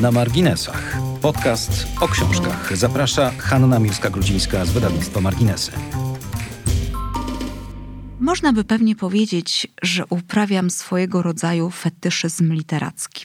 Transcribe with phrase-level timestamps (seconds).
[0.00, 0.98] Na marginesach.
[1.22, 2.76] Podcast o książkach.
[2.76, 5.72] Zaprasza Hanna Milska-Grudzińska z wydawnictwa Marginesy.
[8.20, 13.24] Można by pewnie powiedzieć, że uprawiam swojego rodzaju fetyszyzm literacki.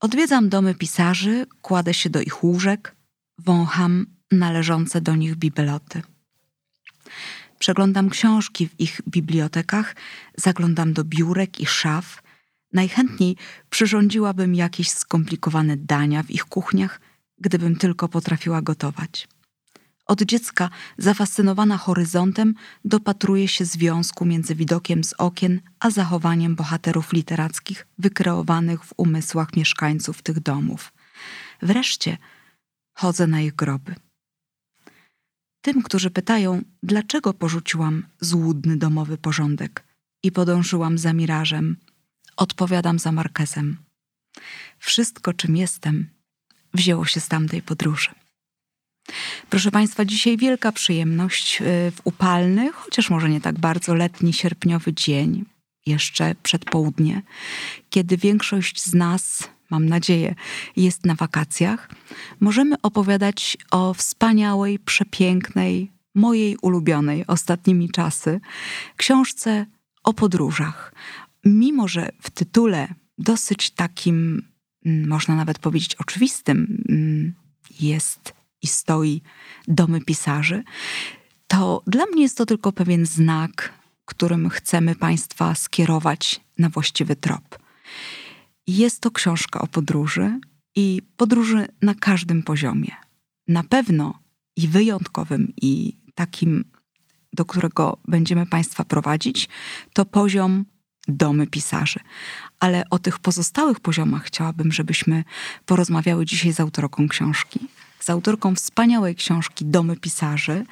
[0.00, 2.94] Odwiedzam domy pisarzy, kładę się do ich łóżek,
[3.38, 6.02] wącham należące do nich bibeloty.
[7.58, 9.96] Przeglądam książki w ich bibliotekach,
[10.36, 12.23] zaglądam do biurek i szaf.
[12.74, 13.36] Najchętniej
[13.70, 17.00] przyrządziłabym jakieś skomplikowane dania w ich kuchniach,
[17.38, 19.28] gdybym tylko potrafiła gotować.
[20.06, 27.86] Od dziecka, zafascynowana horyzontem, dopatruje się związku między widokiem z okien a zachowaniem bohaterów literackich
[27.98, 30.92] wykreowanych w umysłach mieszkańców tych domów.
[31.62, 32.18] Wreszcie
[32.94, 33.94] chodzę na ich groby.
[35.60, 39.84] Tym, którzy pytają, dlaczego porzuciłam złudny domowy porządek
[40.22, 41.76] i podążyłam za mirażem,
[42.36, 43.76] odpowiadam za Markezem.
[44.78, 46.08] Wszystko, czym jestem,
[46.74, 48.10] wzięło się z tamtej podróży.
[49.50, 54.92] Proszę Państwa, dzisiaj wielka przyjemność y, w upalny, chociaż może nie tak bardzo letni, sierpniowy
[54.92, 55.44] dzień,
[55.86, 57.22] jeszcze przedpołudnie,
[57.90, 60.34] kiedy większość z nas, mam nadzieję,
[60.76, 61.88] jest na wakacjach,
[62.40, 68.40] możemy opowiadać o wspaniałej, przepięknej, mojej ulubionej ostatnimi czasy
[68.96, 69.66] książce
[70.04, 70.94] o podróżach.
[71.44, 74.42] Mimo, że w tytule dosyć takim,
[74.86, 77.34] mm, można nawet powiedzieć oczywistym, mm,
[77.80, 79.22] jest i stoi
[79.68, 80.64] domy pisarzy,
[81.46, 83.72] to dla mnie jest to tylko pewien znak,
[84.04, 87.58] którym chcemy Państwa skierować na właściwy trop.
[88.66, 90.40] Jest to książka o podróży
[90.76, 92.90] i podróży na każdym poziomie.
[93.48, 94.18] Na pewno
[94.56, 96.64] i wyjątkowym, i takim,
[97.32, 99.48] do którego będziemy Państwa prowadzić,
[99.92, 100.64] to poziom
[101.08, 102.00] domy pisarzy.
[102.60, 105.24] Ale o tych pozostałych poziomach chciałabym, żebyśmy
[105.66, 107.60] porozmawiały dzisiaj z autorką książki,
[108.00, 110.66] z autorką wspaniałej książki Domy Pisarzy,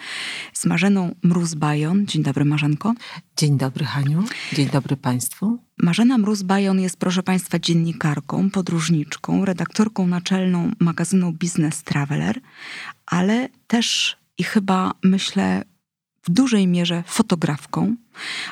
[0.53, 2.06] z Marzeną Mróz-Bajon.
[2.06, 2.94] Dzień dobry, Marzenko.
[3.37, 4.25] Dzień dobry, Haniu.
[4.53, 5.59] Dzień dobry Państwu.
[5.78, 12.41] Marzena Mróz-Bajon jest, proszę Państwa, dziennikarką, podróżniczką, redaktorką naczelną magazynu Business Traveler,
[13.06, 15.65] ale też i chyba myślę
[16.22, 17.97] w dużej mierze fotografką,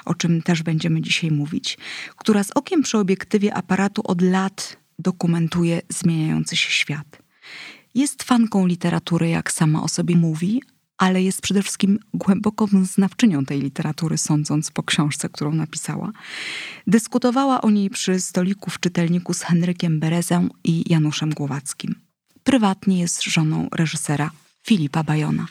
[0.04, 1.78] o czym też będziemy dzisiaj mówić,
[2.16, 7.22] która z okiem przy obiektywie aparatu od lat dokumentuje zmieniający się świat.
[7.94, 10.62] Jest fanką literatury, jak sama o sobie mówi,
[10.98, 16.12] ale jest przede wszystkim głęboką znawczynią tej literatury, sądząc po książce, którą napisała.
[16.87, 21.94] Dyskutowała o niej przy stoliku w czytelniku z Henrykiem Berezą i Januszem Głowackim.
[22.44, 24.31] Prywatnie jest żoną reżysera
[24.66, 25.47] Filipa Bajona.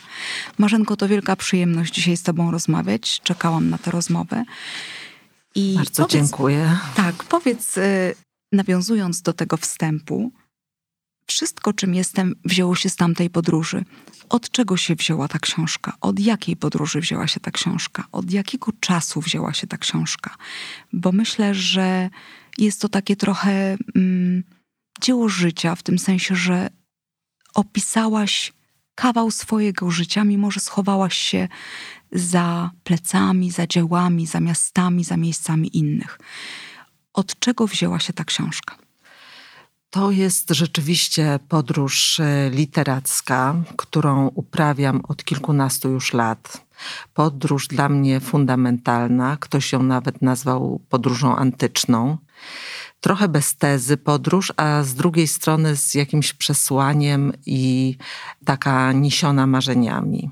[0.58, 3.22] Marzenko, to wielka przyjemność dzisiaj z Tobą rozmawiać.
[3.24, 4.44] Czekałam na tę rozmowę.
[5.56, 6.78] I Bardzo powiedz, dziękuję.
[6.96, 8.16] Tak, powiedz, y,
[8.52, 10.32] nawiązując do tego wstępu,
[11.30, 13.86] wszystko, czym jestem, wzięło się z tamtej podróży.
[14.30, 15.94] Od czego się wzięła ta książka?
[16.02, 18.08] Od jakiej podróży wzięła się ta książka?
[18.12, 20.36] Od jakiego czasu wzięła się ta książka?
[20.94, 22.10] Bo myślę, że
[22.58, 24.44] jest to takie trochę mm,
[25.02, 26.70] dzieło życia, w tym sensie, że
[27.54, 28.54] opisałaś
[29.00, 31.48] kawał swojego życia, mimo że schowałaś się
[32.12, 36.20] za plecami, za dziełami, za miastami, za miejscami innych.
[37.14, 38.76] Od czego wzięła się ta książka?
[39.90, 46.66] To jest rzeczywiście podróż e, literacka, którą uprawiam od kilkunastu już lat.
[47.14, 52.18] Podróż dla mnie fundamentalna, ktoś ją nawet nazwał podróżą antyczną.
[53.02, 57.96] Trochę bez tezy podróż, a z drugiej strony z jakimś przesłaniem i
[58.46, 60.30] taka niesiona marzeniami.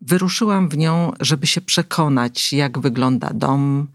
[0.00, 3.88] Wyruszyłam w nią, żeby się przekonać, jak wygląda dom,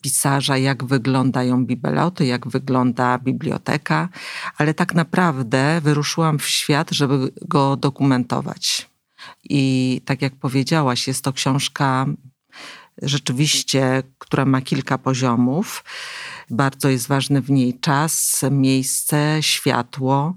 [0.00, 4.08] pisarza, jak wyglądają bibeloty, jak wygląda biblioteka,
[4.56, 8.90] ale tak naprawdę wyruszyłam w świat, żeby go dokumentować.
[9.44, 12.06] I tak jak powiedziałaś, jest to książka
[13.02, 15.84] rzeczywiście, która ma kilka poziomów.
[16.50, 20.36] Bardzo jest ważny w niej czas, miejsce, światło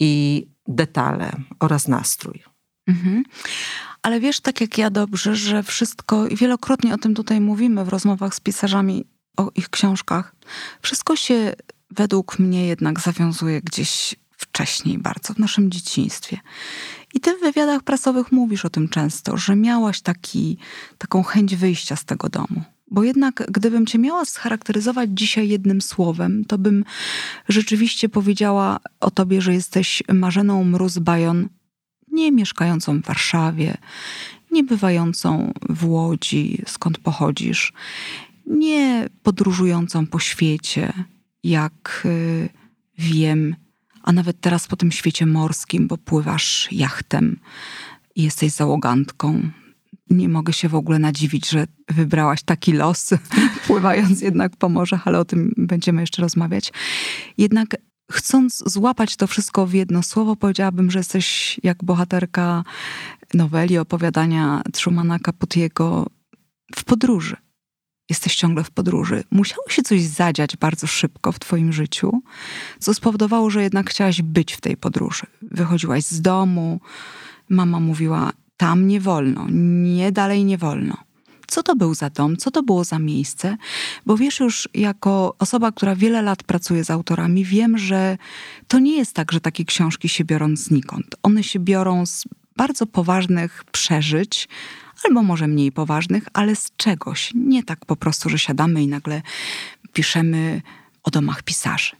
[0.00, 2.42] i detale oraz nastrój.
[2.86, 3.24] Mhm.
[4.02, 7.88] Ale wiesz, tak jak ja dobrze, że wszystko, i wielokrotnie o tym tutaj mówimy w
[7.88, 9.04] rozmowach z pisarzami
[9.36, 10.34] o ich książkach,
[10.82, 11.52] wszystko się
[11.90, 16.38] według mnie jednak zawiązuje gdzieś wcześniej bardzo, w naszym dzieciństwie.
[17.14, 20.58] I ty w wywiadach prasowych mówisz o tym często, że miałaś taki,
[20.98, 22.64] taką chęć wyjścia z tego domu.
[22.90, 26.84] Bo jednak, gdybym cię miała scharakteryzować dzisiaj jednym słowem, to bym
[27.48, 31.48] rzeczywiście powiedziała o tobie, że jesteś Marzeną Mróz-Bajon
[32.08, 33.76] nie mieszkającą w Warszawie,
[34.50, 37.72] nie bywającą w Łodzi, skąd pochodzisz,
[38.46, 40.92] nie podróżującą po świecie,
[41.44, 42.48] jak y,
[42.98, 43.56] wiem,
[44.02, 47.38] a nawet teraz po tym świecie morskim, bo pływasz jachtem
[48.14, 49.50] i jesteś załogantką.
[50.10, 53.10] Nie mogę się w ogóle nadziwić, że wybrałaś taki los,
[53.66, 56.72] pływając jednak po morzach, ale o tym będziemy jeszcze rozmawiać.
[57.38, 57.76] Jednak
[58.12, 62.64] chcąc złapać to wszystko w jedno słowo, powiedziałabym, że jesteś jak bohaterka
[63.34, 66.06] noweli, opowiadania Trumana Caputiego
[66.76, 67.36] w podróży.
[68.10, 69.24] Jesteś ciągle w podróży.
[69.30, 72.22] Musiało się coś zadziać bardzo szybko w Twoim życiu,
[72.78, 75.26] co spowodowało, że jednak chciałaś być w tej podróży.
[75.42, 76.80] Wychodziłaś z domu,
[77.48, 78.32] mama mówiła:
[78.64, 80.96] tam nie wolno, nie dalej nie wolno.
[81.46, 83.56] Co to był za dom, co to było za miejsce?
[84.06, 88.18] Bo wiesz już, jako osoba, która wiele lat pracuje z autorami, wiem, że
[88.68, 91.06] to nie jest tak, że takie książki się biorą znikąd.
[91.22, 92.24] One się biorą z
[92.56, 94.48] bardzo poważnych przeżyć,
[95.04, 97.32] albo może mniej poważnych, ale z czegoś.
[97.34, 99.22] Nie tak po prostu, że siadamy i nagle
[99.92, 100.62] piszemy
[101.02, 101.96] o domach pisarzy.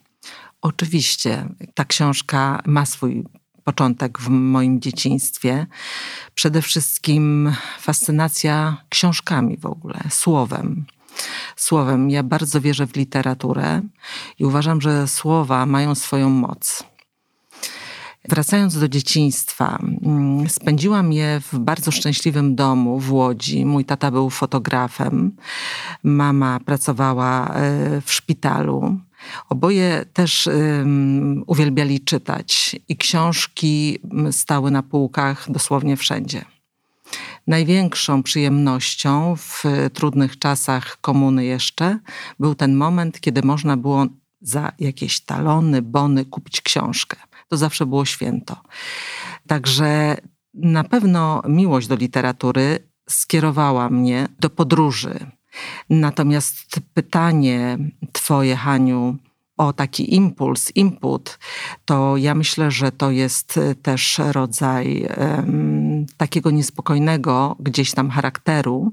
[0.62, 3.24] Oczywiście ta książka ma swój
[3.64, 5.66] początek w moim dzieciństwie.
[6.34, 10.84] Przede wszystkim fascynacja książkami w ogóle, słowem.
[11.56, 12.10] Słowem.
[12.10, 13.80] Ja bardzo wierzę w literaturę
[14.38, 16.84] i uważam, że słowa mają swoją moc.
[18.28, 23.66] Wracając do dzieciństwa, mm, spędziłam je w bardzo szczęśliwym domu w Łodzi.
[23.66, 25.36] Mój tata był fotografem,
[26.02, 28.98] mama pracowała e, w szpitalu.
[29.48, 33.98] Oboje też um, uwielbiali czytać i książki
[34.30, 36.44] stały na półkach dosłownie wszędzie.
[37.46, 39.62] Największą przyjemnością w
[39.92, 41.98] trudnych czasach komuny jeszcze
[42.40, 44.06] był ten moment, kiedy można było
[44.40, 47.16] za jakieś talony, bony kupić książkę.
[47.48, 48.56] To zawsze było święto.
[49.46, 50.16] Także
[50.54, 52.78] na pewno miłość do literatury
[53.08, 55.26] skierowała mnie do podróży.
[55.90, 57.78] Natomiast pytanie
[58.12, 59.16] Twoje, Haniu,
[59.56, 61.38] o taki impuls, input,
[61.84, 68.92] to ja myślę, że to jest też rodzaj um, takiego niespokojnego gdzieś tam charakteru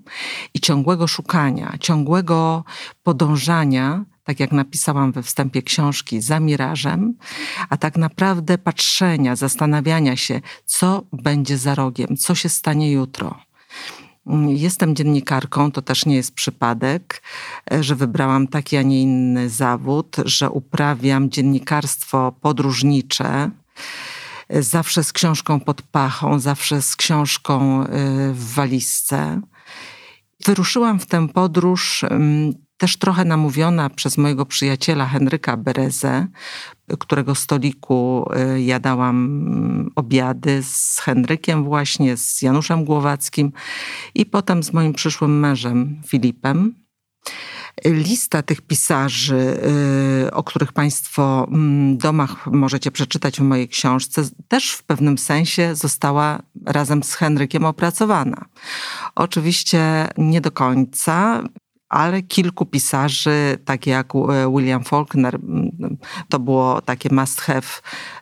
[0.54, 2.63] i ciągłego szukania, ciągłego
[3.04, 7.13] podążania, tak jak napisałam we wstępie książki, za mirażem,
[7.69, 13.40] a tak naprawdę patrzenia, zastanawiania się, co będzie za rogiem, co się stanie jutro.
[14.48, 17.24] Jestem dziennikarką, to też nie jest przypadek,
[17.72, 23.52] e, że wybrałam taki, a nie inny zawód, że uprawiam dziennikarstwo podróżnicze.
[24.50, 27.88] E, zawsze z książką pod pachą, zawsze z książką e,
[28.34, 29.42] w walizce.
[30.46, 32.06] Wyruszyłam w tę podróż
[32.78, 36.28] też trochę namówiona przez mojego przyjaciela Henryka Berezę,
[36.98, 43.52] którego stoliku y, jadałam mm, obiady z Henrykiem właśnie, z Januszem Głowackim
[44.16, 46.82] i potem z moim przyszłym mężem Filipem.
[47.86, 49.60] Lista tych pisarzy,
[50.28, 55.76] y, o których Państwo mm, domach możecie przeczytać w mojej książce, też w pewnym sensie
[55.76, 58.46] została razem z Henrykiem opracowana.
[59.16, 61.44] Oczywiście nie do końca
[61.92, 65.40] ale kilku pisarzy, tak jak e, William Faulkner,
[66.30, 67.68] to było takie must have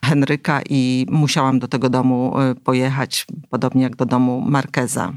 [0.04, 5.13] Henryka i musiałam do tego domu e, pojechać, podobnie jak do domu Markeza.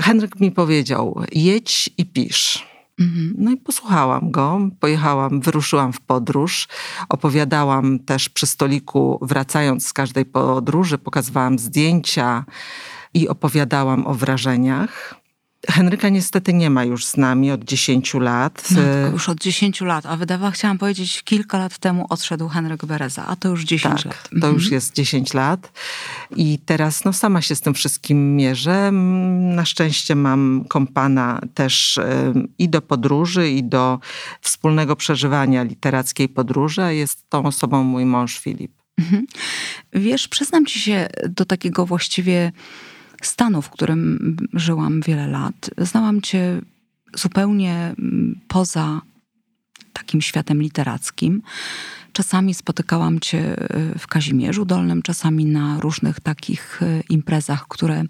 [0.00, 2.68] Henryk mi powiedział: jedź i pisz.
[3.00, 3.34] Mhm.
[3.38, 6.68] No i posłuchałam go, pojechałam, wyruszyłam w podróż,
[7.08, 12.44] opowiadałam też przy stoliku, wracając z każdej podróży, pokazywałam zdjęcia
[13.14, 15.14] i opowiadałam o wrażeniach.
[15.66, 18.68] Henryka niestety nie ma już z nami od 10 lat.
[19.12, 23.36] Już od 10 lat, a wydawała, chciałam powiedzieć, kilka lat temu odszedł Henryk Bereza, a
[23.36, 24.28] to już 10 tak, lat.
[24.28, 24.54] to mhm.
[24.54, 25.72] już jest 10 lat
[26.36, 28.90] i teraz no, sama się z tym wszystkim mierzę.
[28.92, 32.00] Na szczęście mam kompana też
[32.58, 33.98] i do podróży, i do
[34.40, 38.72] wspólnego przeżywania literackiej podróży, a jest tą osobą mój mąż Filip.
[38.98, 39.26] Mhm.
[39.92, 42.52] Wiesz, przyznam ci się do takiego właściwie
[43.22, 45.70] stanu, w którym żyłam wiele lat.
[45.78, 46.60] Znałam cię
[47.14, 49.00] zupełnie mm, poza
[49.92, 51.42] takim światem literackim.
[52.12, 53.62] Czasami spotykałam cię
[53.94, 58.04] y, w Kazimierzu Dolnym, czasami na różnych takich y, imprezach, które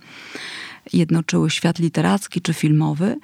[0.93, 3.17] jednoczyły świat literacki czy filmowy.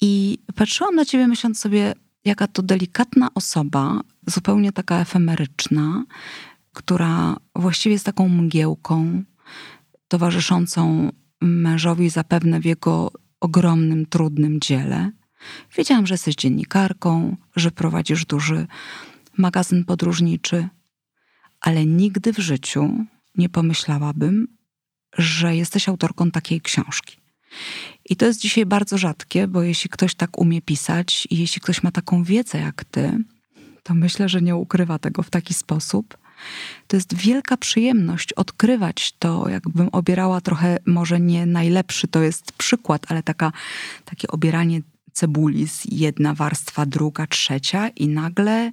[0.00, 6.04] I patrzyłam na ciebie, myśląc sobie, jaka to delikatna osoba, zupełnie taka efemeryczna,
[6.72, 9.22] która właściwie jest taką mgiełką,
[10.08, 15.10] towarzyszącą mężowi zapewne w jego ogromnym, trudnym dziele.
[15.76, 18.66] Wiedziałam, że jesteś dziennikarką, że prowadzisz duży
[19.38, 20.68] magazyn podróżniczy,
[21.60, 24.48] ale nigdy w życiu nie pomyślałabym,
[25.18, 27.16] że jesteś autorką takiej książki.
[28.04, 31.82] I to jest dzisiaj bardzo rzadkie, bo jeśli ktoś tak umie pisać i jeśli ktoś
[31.82, 33.18] ma taką wiedzę jak ty,
[33.82, 36.18] to myślę, że nie ukrywa tego w taki sposób.
[36.86, 43.06] To jest wielka przyjemność odkrywać to, jakbym obierała trochę, może nie najlepszy to jest przykład,
[43.08, 43.52] ale taka,
[44.04, 44.80] takie obieranie
[45.12, 48.72] cebuli z jedna warstwa, druga, trzecia i nagle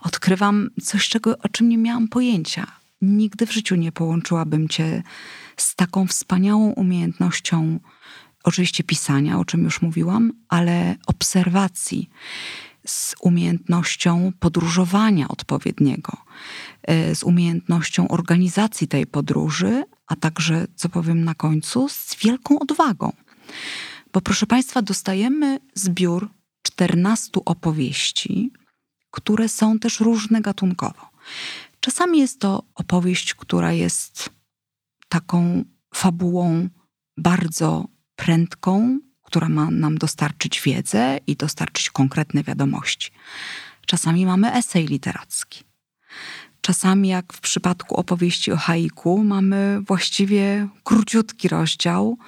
[0.00, 2.66] odkrywam coś, czego, o czym nie miałam pojęcia.
[3.02, 5.02] Nigdy w życiu nie połączyłabym cię
[5.56, 7.80] z taką wspaniałą umiejętnością,
[8.44, 12.10] oczywiście pisania, o czym już mówiłam, ale obserwacji,
[12.86, 16.16] z umiejętnością podróżowania odpowiedniego,
[16.82, 23.12] e, z umiejętnością organizacji tej podróży, a także, co powiem na końcu, z wielką odwagą.
[24.12, 26.30] Bo proszę Państwa, dostajemy zbiór
[26.62, 28.52] 14 opowieści,
[29.10, 31.10] które są też różne gatunkowo.
[31.80, 34.30] Czasami jest to opowieść, która jest
[35.08, 35.64] taką
[35.94, 36.68] fabułą
[37.16, 38.98] bardzo prędką,
[39.34, 43.10] która ma nam dostarczyć wiedzę i dostarczyć konkretne wiadomości.
[43.86, 45.64] Czasami mamy esej literacki.
[46.60, 52.18] Czasami, jak w przypadku opowieści o haiku, mamy właściwie króciutki rozdział,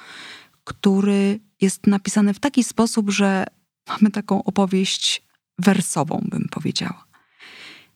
[0.65, 3.47] który jest napisany w taki sposób, że
[3.89, 5.23] mamy taką opowieść
[5.59, 7.05] wersową, bym powiedziała.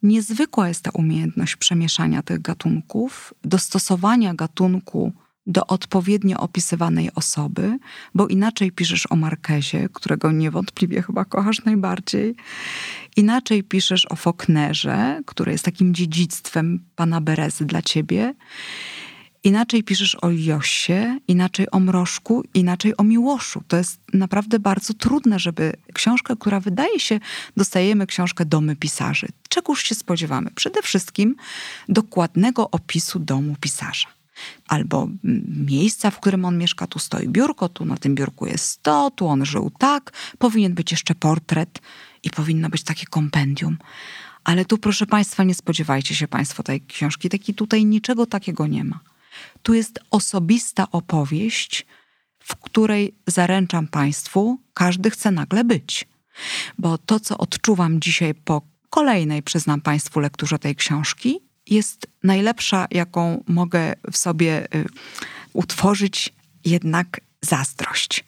[0.03, 5.13] Niezwykła jest ta umiejętność przemieszania tych gatunków, dostosowania gatunku
[5.47, 7.79] do odpowiednio opisywanej osoby,
[8.15, 12.35] bo inaczej piszesz o Markezie, którego niewątpliwie chyba kochasz najbardziej,
[13.17, 18.35] inaczej piszesz o Faulknerze, który jest takim dziedzictwem pana Berezy dla ciebie,
[19.45, 23.63] inaczej piszesz o Josie, inaczej o Mrożku, inaczej o Miłoszu.
[23.69, 27.21] To jest naprawdę bardzo trudne, żeby książkę, która wydaje się,
[27.57, 29.27] dostajemy książkę Domy Pisarzy.
[29.49, 30.51] Czegoż się spodziewamy?
[30.55, 31.37] Przede wszystkim
[31.89, 34.20] dokładnego opisu domu pisarza
[34.69, 35.09] albo
[35.49, 39.27] miejsca, w którym on mieszka, tu stoi biurko, tu na tym biurku jest to, tu
[39.27, 41.81] on żył tak, powinien być jeszcze portret
[42.23, 43.79] i powinno być takie kompendium.
[44.45, 48.85] Ale tu, proszę Państwa, nie spodziewajcie się Państwo tej książki, taki tutaj niczego takiego nie
[48.85, 49.01] ma.
[49.63, 51.87] Tu jest osobista opowieść,
[52.39, 56.09] w której zaręczam Państwu, każdy chce nagle być.
[56.79, 63.45] Bo to, co odczuwam dzisiaj po kolejnej, przyznam Państwu, lekturze tej książki, jest najlepsza, jaką
[63.47, 64.85] mogę w sobie y,
[65.53, 66.33] utworzyć,
[66.65, 68.25] jednak zazdrość.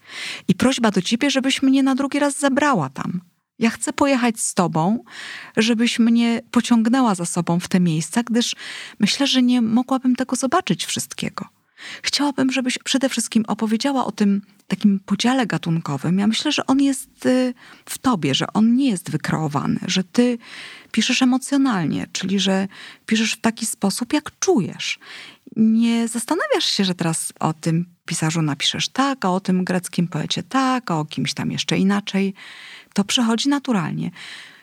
[0.49, 3.21] I prośba do ciebie, żebyś mnie na drugi raz zabrała tam.
[3.59, 5.05] Ja chcę pojechać z tobą,
[5.57, 8.57] żebyś mnie pociągnęła za sobą w te miejsca, gdyż
[9.01, 11.62] myślę, że nie mogłabym tego zobaczyć wszystkiego.
[12.03, 16.19] Chciałabym, żebyś przede wszystkim opowiedziała o tym takim podziale gatunkowym.
[16.19, 20.39] Ja myślę, że on jest y, w tobie, że on nie jest wykreowany, że ty
[20.93, 22.69] piszesz emocjonalnie, czyli że
[23.07, 24.99] piszesz w taki sposób, jak czujesz.
[25.57, 30.43] Nie zastanawiasz się, że teraz o tym pisarzu napiszesz tak, a o tym greckim poecie
[30.43, 32.35] tak, a o kimś tam jeszcze inaczej.
[32.95, 34.11] To przychodzi naturalnie.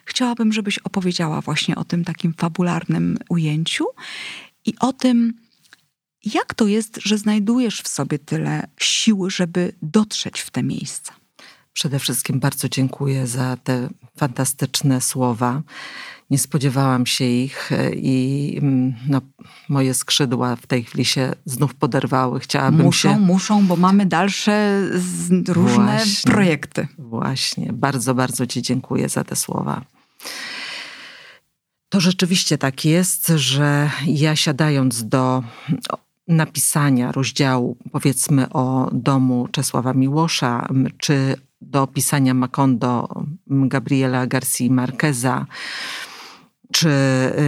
[0.04, 3.84] Chciałabym, żebyś opowiedziała właśnie o tym takim fabularnym ujęciu
[4.66, 5.34] i o tym,
[6.24, 11.12] jak to jest, że znajdujesz w sobie tyle siły, żeby dotrzeć w te miejsca?
[11.72, 15.62] Przede wszystkim bardzo dziękuję za te fantastyczne słowa.
[16.30, 19.20] Nie spodziewałam się ich e, i mm, no,
[19.68, 22.40] moje skrzydła w tej chwili się znów poderwały.
[22.40, 23.18] Chciałabym muszą, się...
[23.18, 24.82] Muszą, bo mamy dalsze
[25.48, 26.88] różne właśnie, projekty.
[26.98, 27.72] Właśnie.
[27.72, 29.84] Bardzo, bardzo Ci dziękuję za te słowa.
[31.88, 35.42] To rzeczywiście tak jest, że ja siadając do
[36.30, 40.68] napisania rozdziału, powiedzmy o domu Czesława Miłosza,
[40.98, 43.08] czy do opisania Macondo
[43.46, 45.46] Gabriela Garcia Marqueza,
[46.72, 46.88] czy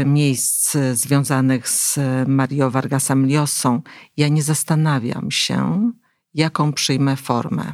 [0.00, 3.82] y, miejsc związanych z Mario Vargasem Llosą,
[4.16, 5.90] ja nie zastanawiam się,
[6.34, 7.72] jaką przyjmę formę.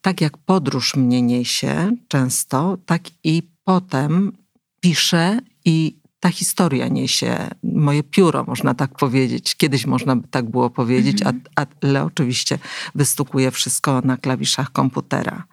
[0.00, 4.32] Tak jak podróż mnie niesie często, tak i potem
[4.80, 9.56] piszę i ta historia niesie moje pióro, można tak powiedzieć.
[9.56, 11.50] Kiedyś można by tak było powiedzieć, mm -hmm.
[11.56, 12.58] a, ale oczywiście
[12.94, 15.44] wystukuje wszystko na klawiszach komputera.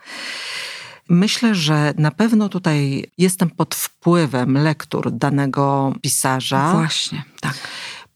[1.09, 6.71] Myślę, że na pewno tutaj jestem pod wpływem lektur danego pisarza.
[6.73, 7.57] Właśnie, tak.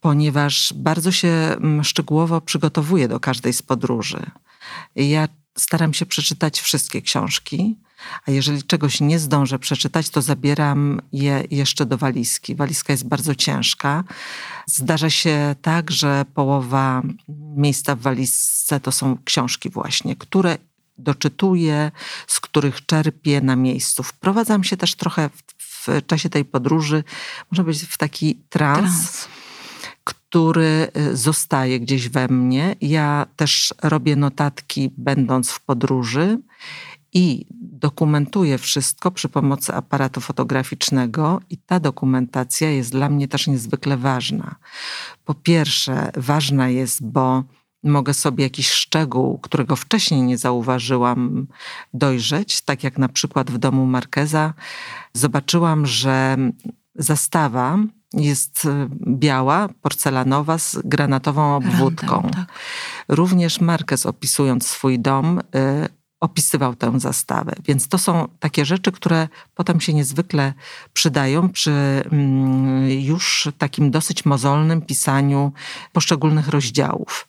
[0.02, 4.26] Ponieważ bardzo się mm, szczegółowo przygotowuję do każdej z podróży.
[4.96, 5.28] Ja
[5.58, 7.78] staram się przeczytać wszystkie książki
[8.26, 12.56] a jeżeli czegoś nie zdążę przeczytać, to zabieram je jeszcze do walizki.
[12.56, 14.04] Walizka jest bardzo ciężka.
[14.66, 17.02] Zdarza się tak, że połowa
[17.56, 20.58] miejsca w walizce to są książki właśnie, które
[20.98, 21.92] doczytuję,
[22.28, 24.04] z których czerpię na miejscu.
[24.04, 27.04] Wprowadzam się też trochę w, w czasie tej podróży,
[27.52, 28.84] można powiedzieć, w taki trans.
[28.84, 29.28] trans
[30.04, 32.76] który y, zostaje gdzieś we mnie.
[32.82, 36.40] Ja też robię notatki, będąc w podróży
[37.14, 43.98] i dokumentuję wszystko przy pomocy aparatu fotograficznego, i ta dokumentacja jest dla mnie też niezwykle
[43.98, 44.56] ważna.
[45.26, 47.44] Po pierwsze, ważna jest, bo
[47.84, 51.48] mogę sobie jakiś szczegół, którego wcześniej nie zauważyłam,
[51.94, 52.62] dojrzeć.
[52.62, 54.54] Tak jak na przykład w domu Markeza
[55.14, 56.38] zobaczyłam, że
[56.96, 57.78] zastawa
[58.14, 58.68] jest
[59.08, 62.30] biała, porcelanowa z granatową obwódką.
[62.34, 62.46] tak.
[63.08, 65.42] Również Marquez opisując swój dom y,
[66.22, 67.56] opisywał tę zastawę.
[67.68, 70.54] Więc to są takie rzeczy, które potem się niezwykle
[70.94, 75.54] przydają przy mm, już takim dosyć mozolnym pisaniu
[75.94, 77.28] poszczególnych rozdziałów.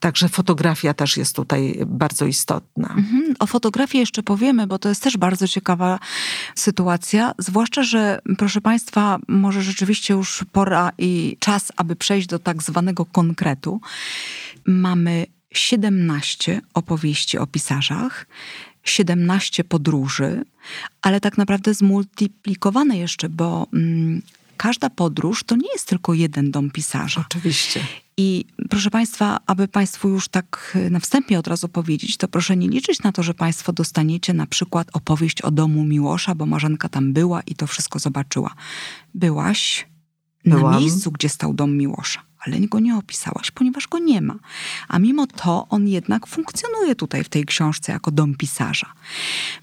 [0.00, 2.88] Także fotografia też jest tutaj bardzo istotna.
[2.88, 3.34] Mhm.
[3.38, 5.98] O fotografii jeszcze powiemy, bo to jest też bardzo ciekawa
[6.54, 7.32] sytuacja.
[7.38, 13.04] Zwłaszcza, że proszę Państwa, może rzeczywiście już pora i czas, aby przejść do tak zwanego
[13.04, 13.80] konkretu.
[14.66, 15.26] Mamy
[15.58, 18.26] 17 opowieści o pisarzach,
[18.84, 20.44] 17 podróży,
[21.02, 24.22] ale tak naprawdę zmultiplikowane jeszcze, bo mm,
[24.56, 27.24] każda podróż to nie jest tylko jeden dom pisarza.
[27.28, 27.80] Oczywiście.
[28.16, 32.68] I proszę Państwa, aby Państwu już tak na wstępie od razu powiedzieć, to proszę nie
[32.68, 37.12] liczyć na to, że Państwo dostaniecie na przykład opowieść o domu Miłosza, bo Marzenka tam
[37.12, 38.54] była i to wszystko zobaczyła.
[39.14, 39.86] Byłaś
[40.44, 40.72] Byłam.
[40.72, 44.34] na miejscu, gdzie stał dom Miłosza ale go nie opisałaś, ponieważ go nie ma.
[44.88, 48.92] A mimo to on jednak funkcjonuje tutaj w tej książce jako dom pisarza.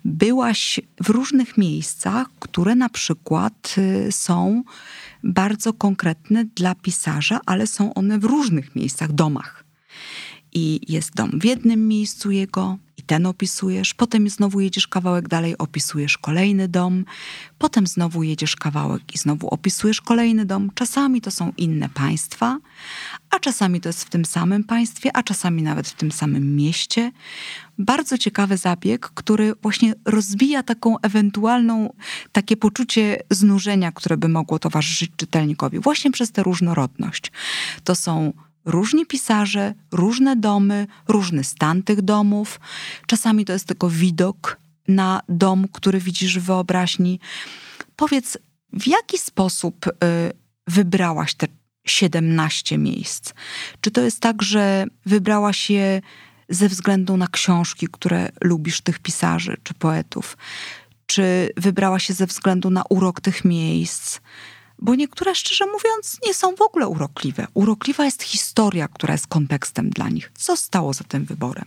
[0.06, 4.64] Byłaś w różnych miejscach, które na przykład y, są
[5.24, 9.64] bardzo konkretne dla pisarza, ale są one w różnych miejscach, domach.
[10.54, 15.58] I jest dom w jednym miejscu jego, i ten opisujesz, potem znowu jedziesz kawałek dalej,
[15.58, 17.06] opisujesz kolejny dom,
[17.58, 20.72] potem znowu jedziesz kawałek i znowu opisujesz kolejny dom.
[20.76, 22.58] Czasami to są inne państwa,
[23.30, 27.12] a czasami to jest w tym samym państwie, a czasami nawet w tym samym mieście.
[27.78, 31.94] Bardzo ciekawy zabieg, który właśnie rozbija taką ewentualną,
[32.32, 37.32] takie poczucie znużenia, które by mogło towarzyszyć czytelnikowi, właśnie przez tę różnorodność.
[37.84, 38.34] To są
[38.66, 42.60] różni pisarze, różne domy, różny stan tych domów.
[43.08, 47.20] Czasami to jest tylko widok na dom, który widzisz w wyobraźni.
[47.96, 48.38] Powiedz,
[48.74, 49.92] w jaki sposób y,
[50.68, 51.48] wybrałaś te
[51.86, 53.34] 17 miejsc?
[53.82, 56.02] Czy to jest tak, że wybrałaś je
[56.50, 60.38] ze względu na książki, które lubisz tych pisarzy czy poetów?
[61.06, 64.20] Czy wybrałaś się ze względu na urok tych miejsc?
[64.84, 67.48] Bo niektóre, szczerze mówiąc, nie są w ogóle urokliwe.
[67.54, 70.32] Urokliwa jest historia, która jest kontekstem dla nich.
[70.36, 71.66] Co stało za tym wyborem?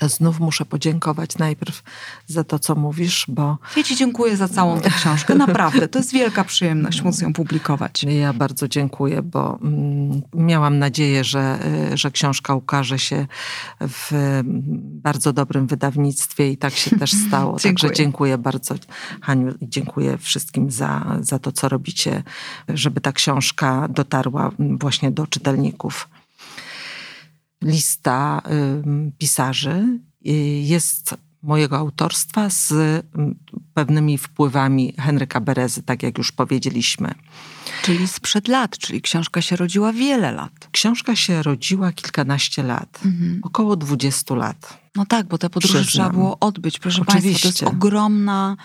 [0.00, 1.82] Znów muszę podziękować najpierw
[2.26, 3.58] za to, co mówisz, bo.
[3.76, 5.34] Ja Ci dziękuję za całą tę książkę.
[5.34, 8.04] Naprawdę, to jest wielka przyjemność móc ją publikować.
[8.24, 11.58] Ja bardzo dziękuję, bo mm, miałam nadzieję, że,
[11.92, 13.26] y, że książka ukaże się
[13.80, 14.12] w
[14.80, 17.58] bardzo dobrym wydawnictwie i tak się też stało.
[17.58, 18.74] Także dziękuję bardzo,
[19.20, 22.22] Haniu, i dziękuję wszystkim za, za to, co robicie,
[22.68, 26.08] żeby ta książka dotarła właśnie do czytelników
[27.64, 28.42] lista
[29.18, 30.30] pisarzy y,
[30.62, 32.72] jest mojego autorstwa z
[33.74, 37.14] pewnymi wpływami Henryka Berezy, tak jak już powiedzieliśmy.
[37.82, 40.68] Czyli sprzed lat, czyli książka się rodziła wiele lat.
[40.72, 43.40] Książka się rodziła kilkanaście lat, mhm.
[43.42, 44.78] około dwudziestu lat.
[44.96, 46.06] No tak, bo te podróże Przyznam.
[46.06, 46.78] trzeba było odbyć.
[46.78, 47.42] Proszę Oczywiście.
[47.42, 48.56] Państwa, to jest ogromna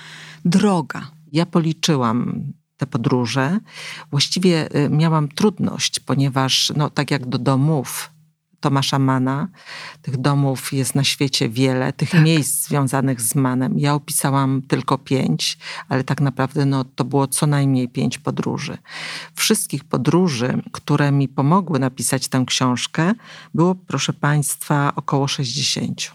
[0.46, 1.12] droga.
[1.32, 2.44] Ja policzyłam
[2.78, 3.60] te podróże.
[4.12, 8.12] Właściwie y, miałam trudność, ponieważ no, tak jak do domów
[8.60, 9.48] Tomasza Mana.
[10.02, 12.24] Tych domów jest na świecie wiele, tych tak.
[12.24, 13.80] miejsc związanych z Manem.
[13.80, 15.58] Ja opisałam tylko pięć,
[15.90, 18.78] ale tak naprawdę no, to było co najmniej pięć podróży.
[19.36, 23.14] Wszystkich podróży, które mi pomogły napisać tę książkę,
[23.54, 26.12] było, proszę Państwa, około 60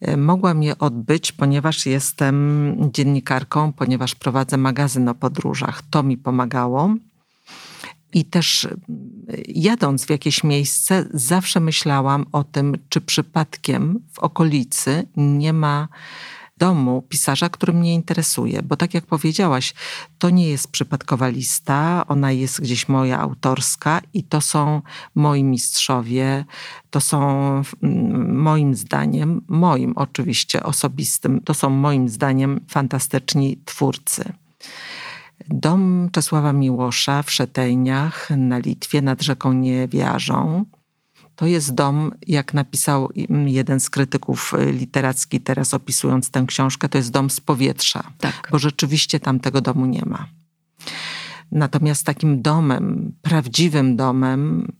[0.00, 5.82] e, mogłam je odbyć, ponieważ jestem dziennikarką, ponieważ prowadzę magazyn o podróżach.
[5.90, 6.94] To mi pomagało.
[8.12, 8.78] I też y,
[9.48, 15.88] jadąc w jakieś miejsce, zawsze myślałam o tym, czy przypadkiem w okolicy nie ma
[16.60, 18.62] domu pisarza, który mnie interesuje.
[18.62, 19.74] Bo tak jak powiedziałaś,
[20.18, 24.82] to nie jest przypadkowa lista, ona jest gdzieś moja autorska i to są
[25.14, 26.44] moi mistrzowie,
[26.90, 27.62] to są
[28.28, 34.32] moim zdaniem, moim oczywiście osobistym, to są moim zdaniem fantastyczni twórcy.
[35.54, 40.64] Dom Czesława Miłosza w Szetejniach na Litwie nad rzeką Niewiarzą.
[41.36, 43.08] To jest dom, jak napisał
[43.46, 48.48] jeden z krytyków literacki teraz opisując tę książkę, to jest dom z powietrza, tak.
[48.52, 50.26] bo rzeczywiście tam tego domu nie ma.
[51.52, 54.72] Natomiast takim domem, prawdziwym domem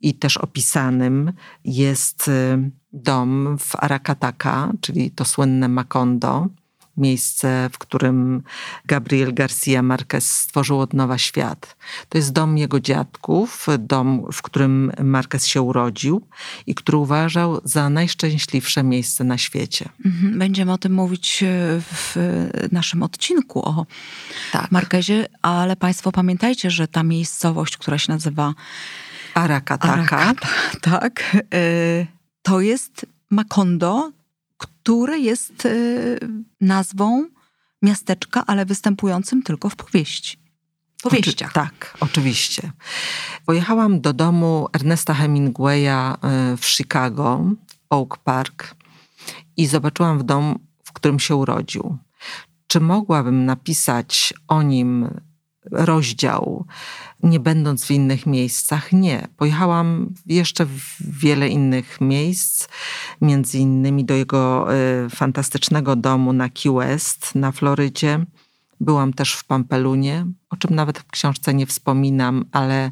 [0.00, 1.32] i też opisanym
[1.64, 6.48] jest y, dom w Arakataka, czyli to słynne Macondo,
[6.96, 8.42] miejsce, w którym
[8.86, 11.76] Gabriel Garcia Marquez stworzył od nowa świat.
[12.08, 16.22] To jest dom jego dziadków, dom, w którym Marquez się urodził
[16.66, 19.88] i który uważał za najszczęśliwsze miejsce na świecie.
[20.04, 21.46] Mhm, będziemy o tym mówić e,
[21.80, 22.16] w
[22.72, 23.86] naszym odcinku o
[24.52, 24.70] tak.
[25.42, 28.54] Ale Państwo pamiętajcie, że ta miejscowość, która się nazywa
[29.34, 30.48] Arakataka, Arakata,
[30.80, 32.06] tak, e,
[32.42, 34.12] to jest Macondo,
[34.56, 35.70] które jest e,
[36.60, 37.28] nazwą
[37.82, 40.38] miasteczka, ale występującym tylko w powieści.
[41.02, 41.50] Powieściach.
[41.50, 42.72] Oczy, tak, oczywiście.
[43.46, 47.44] Pojechałam do domu Ernesta Hemingwaya e, w Chicago,
[47.90, 48.74] Oak Park,
[49.56, 51.98] i zobaczyłam w dom, w którym się urodził.
[52.66, 55.08] Czy mogłabym napisać o nim
[55.70, 56.66] rozdział,
[57.22, 58.92] nie będąc w innych miejscach.
[58.92, 59.28] Nie.
[59.36, 62.68] Pojechałam jeszcze w wiele innych miejsc,
[63.20, 68.26] między innymi do jego y, fantastycznego domu na Key West na Florydzie.
[68.80, 72.90] Byłam też w Pampelunie, o czym nawet w książce nie wspominam, ale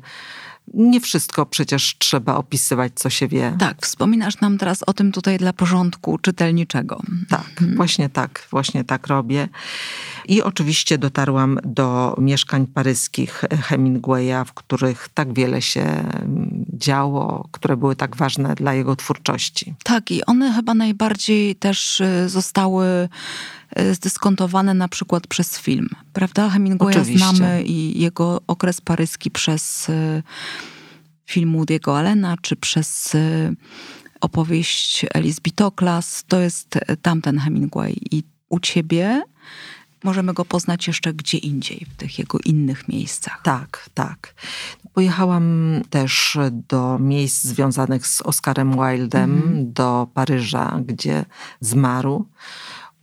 [0.74, 3.57] nie wszystko przecież trzeba opisywać, co się wie.
[3.59, 7.00] Tak, wspominasz nam teraz o tym tutaj dla porządku czytelniczego.
[7.29, 7.77] Tak, hmm.
[7.77, 9.48] właśnie tak, właśnie tak robię.
[10.29, 16.05] I oczywiście dotarłam do mieszkań paryskich Hemingwaya, w których tak wiele się
[16.72, 19.74] działo, które były tak ważne dla jego twórczości.
[19.83, 23.09] Tak, i one chyba najbardziej też y, zostały
[23.92, 26.50] zdyskontowane na przykład przez film, prawda?
[26.50, 27.18] Hemingwaya Oczywiście.
[27.18, 30.22] znamy i jego okres paryski przez y,
[31.27, 33.16] film Woody'ego Allena, czy przez
[34.20, 36.24] opowieść Alice Bitoklas.
[36.29, 37.96] To jest tamten Hemingway.
[38.11, 39.22] I u ciebie
[40.05, 43.40] możemy go poznać jeszcze gdzie indziej, w tych jego innych miejscach.
[43.42, 44.35] Tak, tak.
[44.92, 49.72] Pojechałam też do miejsc związanych z Oscarem Wildem, mm.
[49.72, 51.24] do Paryża, gdzie
[51.61, 52.27] zmarł.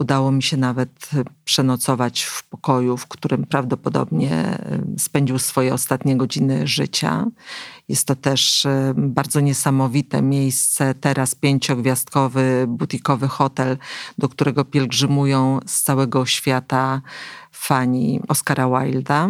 [0.01, 1.09] Udało mi się nawet
[1.43, 4.57] przenocować w pokoju, w którym prawdopodobnie
[4.97, 7.25] spędził swoje ostatnie godziny życia.
[7.89, 13.77] Jest to też bardzo niesamowite miejsce, teraz pięciogwiazdkowy, butikowy hotel,
[14.17, 17.01] do którego pielgrzymują z całego świata
[17.51, 19.29] fani Oscara Wilda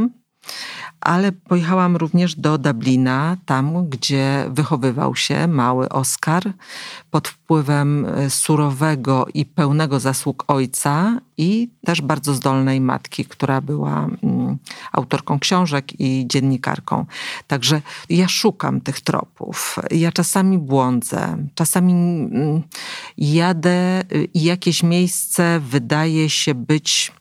[1.01, 6.53] ale pojechałam również do Dublina, tam gdzie wychowywał się mały Oskar,
[7.11, 14.07] pod wpływem e, surowego i pełnego zasług ojca i też bardzo zdolnej matki, która była
[14.23, 14.57] mm,
[14.91, 17.05] autorką książek i dziennikarką.
[17.47, 19.75] Także ja szukam tych tropów.
[19.91, 22.61] Ja czasami błądzę, czasami mm,
[23.17, 27.11] jadę y, i jakieś miejsce wydaje się być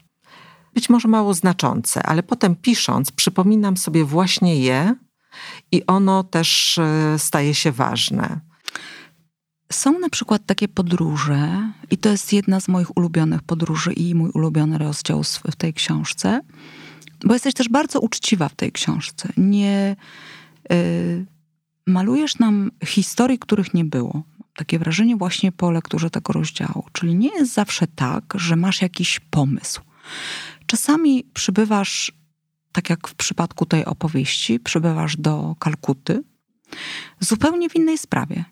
[0.75, 4.95] być może mało znaczące, ale potem pisząc, przypominam sobie właśnie je
[5.73, 8.41] i ono też e, staje się ważne.
[9.73, 14.31] Są na przykład takie podróże, i to jest jedna z moich ulubionych podróży i mój
[14.31, 16.41] ulubiony rozdział w tej książce,
[17.25, 19.29] bo jesteś też bardzo uczciwa w tej książce.
[19.37, 19.97] Nie
[20.73, 21.27] y,
[21.87, 24.23] malujesz nam historii, których nie było.
[24.57, 26.85] Takie wrażenie właśnie po lekturze tego rozdziału.
[26.93, 29.81] Czyli nie jest zawsze tak, że masz jakiś pomysł.
[30.71, 32.13] Czasami przybywasz,
[32.73, 36.23] tak jak w przypadku tej opowieści, przybywasz do Kalkuty
[37.21, 38.45] zupełnie w innej sprawie.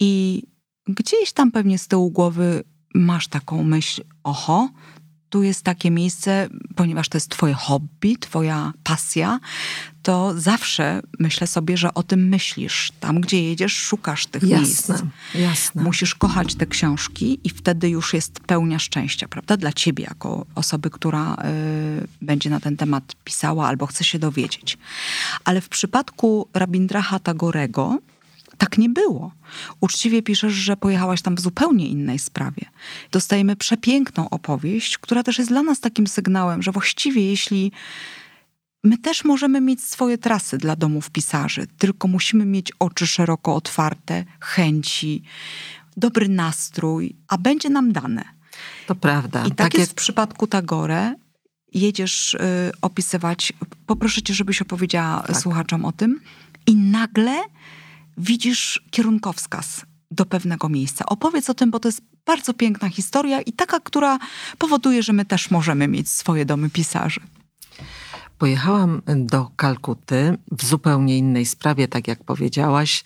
[0.00, 0.42] I
[0.88, 4.68] gdzieś tam pewnie z tyłu głowy masz taką myśl, oho,
[5.30, 9.40] tu jest takie miejsce, ponieważ to jest twoje hobby, twoja pasja,
[10.02, 12.92] to zawsze myślę sobie, że o tym myślisz.
[13.00, 14.92] Tam, gdzie jedziesz, szukasz tych jasne, miejsc.
[15.34, 15.82] Jasne.
[15.82, 19.56] Musisz kochać te książki i wtedy już jest pełnia szczęścia, prawda?
[19.56, 24.78] Dla ciebie, jako osoby, która y, będzie na ten temat pisała albo chce się dowiedzieć.
[25.44, 27.98] Ale w przypadku Rabindraha Tagorego,
[28.58, 29.32] tak nie było.
[29.80, 32.62] Uczciwie piszesz, że pojechałaś tam w zupełnie innej sprawie.
[33.12, 37.72] Dostajemy przepiękną opowieść, która też jest dla nas takim sygnałem, że właściwie jeśli
[38.84, 44.24] my też możemy mieć swoje trasy dla domów pisarzy, tylko musimy mieć oczy szeroko otwarte,
[44.40, 45.22] chęci,
[45.96, 48.24] dobry nastrój, a będzie nam dane.
[48.86, 49.46] To prawda.
[49.46, 51.14] I tak, tak jest w przypadku Tagore.
[51.74, 52.38] Jedziesz y,
[52.82, 53.52] opisywać,
[53.86, 55.36] poproszę cię, żebyś opowiedziała tak.
[55.36, 56.20] słuchaczom o tym.
[56.66, 57.42] I nagle
[58.18, 61.06] widzisz kierunkowskaz do pewnego miejsca.
[61.06, 64.18] Opowiedz o tym, bo to jest bardzo piękna historia i taka, która
[64.58, 67.20] powoduje, że my też możemy mieć swoje domy pisarzy.
[68.38, 73.04] Pojechałam do Kalkuty w zupełnie innej sprawie, tak jak powiedziałaś.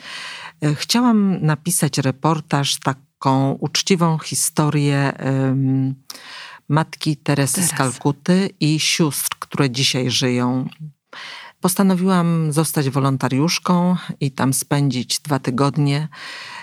[0.65, 5.95] E, chciałam napisać reportaż, taką uczciwą historię um,
[6.69, 7.71] matki Teresy Teraz.
[7.71, 10.69] z Kalkuty i sióstr, które dzisiaj żyją
[11.61, 16.09] Postanowiłam zostać wolontariuszką i tam spędzić dwa tygodnie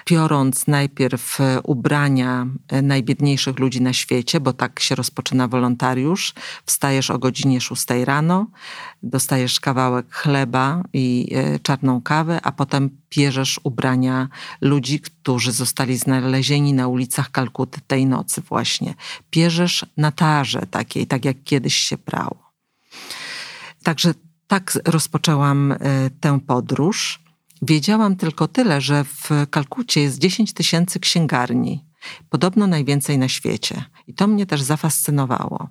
[0.09, 6.33] biorąc najpierw e, ubrania e, najbiedniejszych ludzi na świecie, bo tak się rozpoczyna wolontariusz.
[6.65, 8.47] Wstajesz o godzinie 6 rano,
[9.03, 14.29] dostajesz kawałek chleba i e, czarną kawę, a potem bierzesz ubrania
[14.61, 18.93] ludzi, którzy zostali znalezieni na ulicach Kalkuty tej nocy właśnie.
[19.31, 22.51] Bierzesz na tarze takiej, tak jak kiedyś się prało.
[23.83, 24.13] Także
[24.47, 25.75] tak rozpoczęłam
[26.19, 27.23] tę podróż.
[27.61, 31.85] Wiedziałam tylko tyle, że w Kalkucie jest 10 tysięcy księgarni,
[32.29, 33.83] podobno najwięcej na świecie.
[34.07, 35.69] I to mnie też zafascynowało.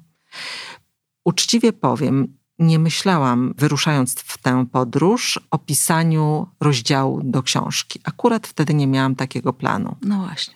[1.25, 8.01] Uczciwie powiem, nie myślałam, wyruszając w tę podróż, o pisaniu rozdziału do książki.
[8.05, 9.97] Akurat wtedy nie miałam takiego planu.
[10.03, 10.55] No właśnie.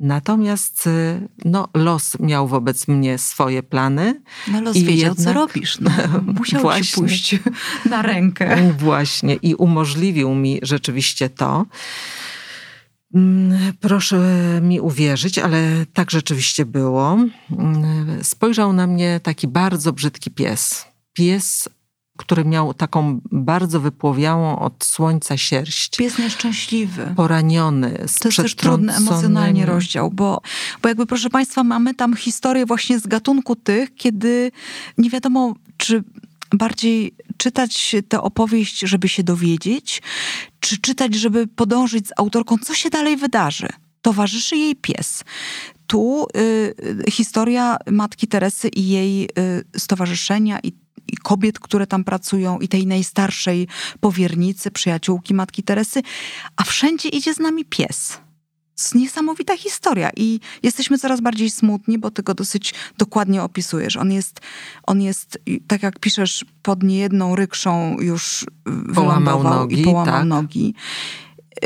[0.00, 4.20] Natomiast y, no, los miał wobec mnie swoje plany.
[4.48, 5.26] No los I wiedział, jednak...
[5.26, 5.80] co robisz.
[5.80, 5.90] No,
[6.38, 7.38] musiał właśnie, ci pójść
[7.90, 8.56] na rękę.
[8.78, 9.34] Właśnie.
[9.34, 11.66] I umożliwił mi rzeczywiście to.
[13.14, 14.18] Mm, proszę
[14.62, 17.18] mi uwierzyć, ale tak rzeczywiście było.
[17.58, 20.84] Mm, spojrzał na mnie taki bardzo brzydki pies.
[21.12, 21.68] Pies
[22.20, 25.96] który miał taką bardzo wypłowiałą od słońca sierść.
[25.96, 27.12] Pies nieszczęśliwy.
[27.16, 27.92] Poraniony.
[28.20, 30.40] To jest też trudny emocjonalnie rozdział, bo,
[30.82, 34.52] bo jakby proszę Państwa mamy tam historię właśnie z gatunku tych, kiedy
[34.98, 36.04] nie wiadomo czy
[36.54, 40.02] bardziej czytać tę opowieść, żeby się dowiedzieć,
[40.60, 43.68] czy czytać, żeby podążyć z autorką, co się dalej wydarzy.
[44.02, 45.24] Towarzyszy jej pies.
[45.86, 49.28] Tu y, historia matki Teresy i jej y,
[49.78, 50.72] stowarzyszenia i i
[51.22, 53.68] kobiet, które tam pracują, i tej najstarszej
[54.00, 56.02] powiernicy, przyjaciółki matki Teresy,
[56.56, 58.18] a wszędzie idzie z nami pies.
[58.94, 63.96] Niesamowita historia i jesteśmy coraz bardziej smutni, bo ty go dosyć dokładnie opisujesz.
[63.96, 64.40] On jest,
[64.82, 68.46] on jest tak jak piszesz, pod niejedną rykszą już
[68.94, 70.24] połamał nogi, i połamał tak.
[70.24, 70.74] nogi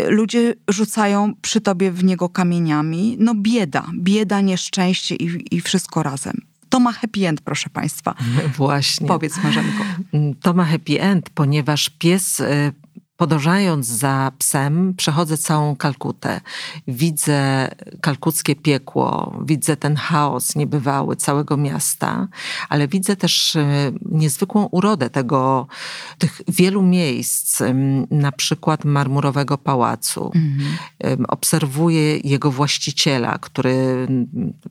[0.09, 3.16] ludzie rzucają przy tobie w niego kamieniami.
[3.20, 8.14] No bieda, bieda, nieszczęście i, i wszystko razem to ma happy end, proszę Państwa.
[8.56, 9.08] Właśnie.
[9.08, 9.84] Powiedz Marzenko.
[10.40, 12.72] To ma happy end, ponieważ pies y,
[13.16, 16.40] Podążając za psem, przechodzę całą Kalkutę.
[16.88, 17.68] Widzę
[18.00, 22.29] kalkuckie piekło, widzę ten chaos niebywały całego miasta,
[22.68, 25.66] ale widzę też e, niezwykłą urodę tego,
[26.18, 27.62] tych wielu miejsc,
[28.11, 30.33] na przykład marmurowego pałacu.
[30.35, 31.27] Mhm.
[31.29, 34.07] Obserwuję jego właściciela, który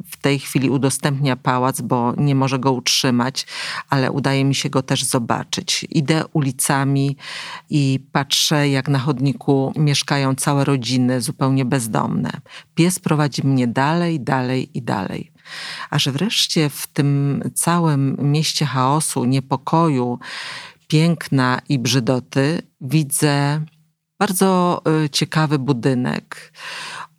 [0.06, 3.48] w tej chwili udostępnia pałac, bo nie może go utrzymać,
[3.90, 5.86] ale udaje mi się go też zobaczyć.
[5.90, 7.18] Idę ulicami
[7.70, 12.32] i patrzę patrzę, jak na chodniku mieszkają całe rodziny, zupełnie bezdomne.
[12.76, 15.32] Pies prowadzi mnie dalej, dalej i dalej.
[15.90, 20.20] Aż wreszcie w tym całym mieście chaosu, niepokoju,
[20.88, 23.62] piękna i brzydoty widzę
[24.20, 26.54] bardzo y, ciekawy budynek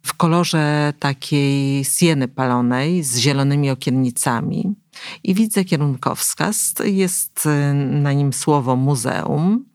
[0.02, 4.74] w kolorze takiej sieny palonej z zielonymi okiennicami.
[5.22, 6.74] I widzę kierunkowskaz.
[6.84, 9.73] Jest y, na nim słowo muzeum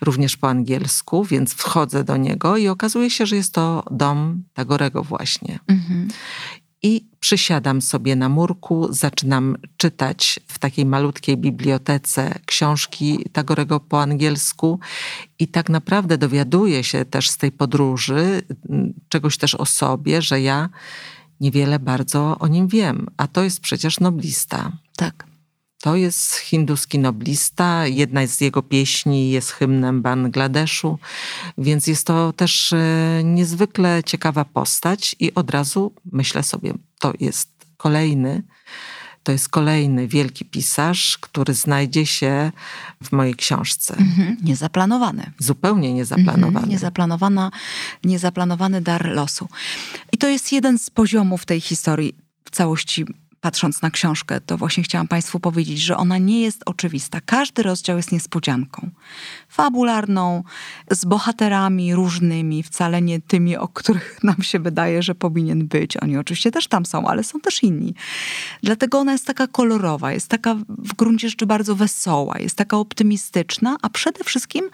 [0.00, 5.02] również po angielsku, więc wchodzę do niego i okazuje się, że jest to dom Tagorego
[5.02, 5.58] właśnie.
[5.68, 6.08] Mhm.
[6.82, 14.80] I przysiadam sobie na murku, zaczynam czytać w takiej malutkiej bibliotece książki Tagorego po angielsku
[15.38, 20.40] i tak naprawdę dowiaduję się też z tej podróży mm, czegoś też o sobie, że
[20.40, 20.68] ja
[21.40, 24.72] niewiele bardzo o nim wiem, a to jest przecież noblista.
[24.96, 25.35] Tak.
[25.80, 27.86] To jest hinduski noblista.
[27.86, 30.98] Jedna z jego pieśni jest hymnem Bangladeszu,
[31.58, 37.50] więc jest to też e, niezwykle ciekawa postać i od razu myślę sobie, to jest
[37.76, 38.42] kolejny,
[39.22, 42.52] to jest kolejny wielki pisarz, który znajdzie się
[43.04, 43.96] w mojej książce.
[43.96, 45.32] Mhm, niezaplanowany.
[45.38, 46.48] Zupełnie niezaplanowany.
[46.48, 47.50] Mhm, niezaplanowana,
[48.04, 49.48] niezaplanowany dar losu.
[50.12, 53.04] I to jest jeden z poziomów tej historii w całości
[53.46, 57.20] patrząc na książkę, to właśnie chciałam Państwu powiedzieć, że ona nie jest oczywista.
[57.26, 58.90] Każdy rozdział jest niespodzianką.
[59.48, 60.44] Fabularną,
[60.90, 65.96] z bohaterami różnymi, wcale nie tymi, o których nam się wydaje, że powinien być.
[65.96, 67.94] Oni oczywiście też tam są, ale są też inni.
[68.62, 73.76] Dlatego ona jest taka kolorowa, jest taka w gruncie rzeczy bardzo wesoła, jest taka optymistyczna,
[73.82, 74.70] a przede wszystkim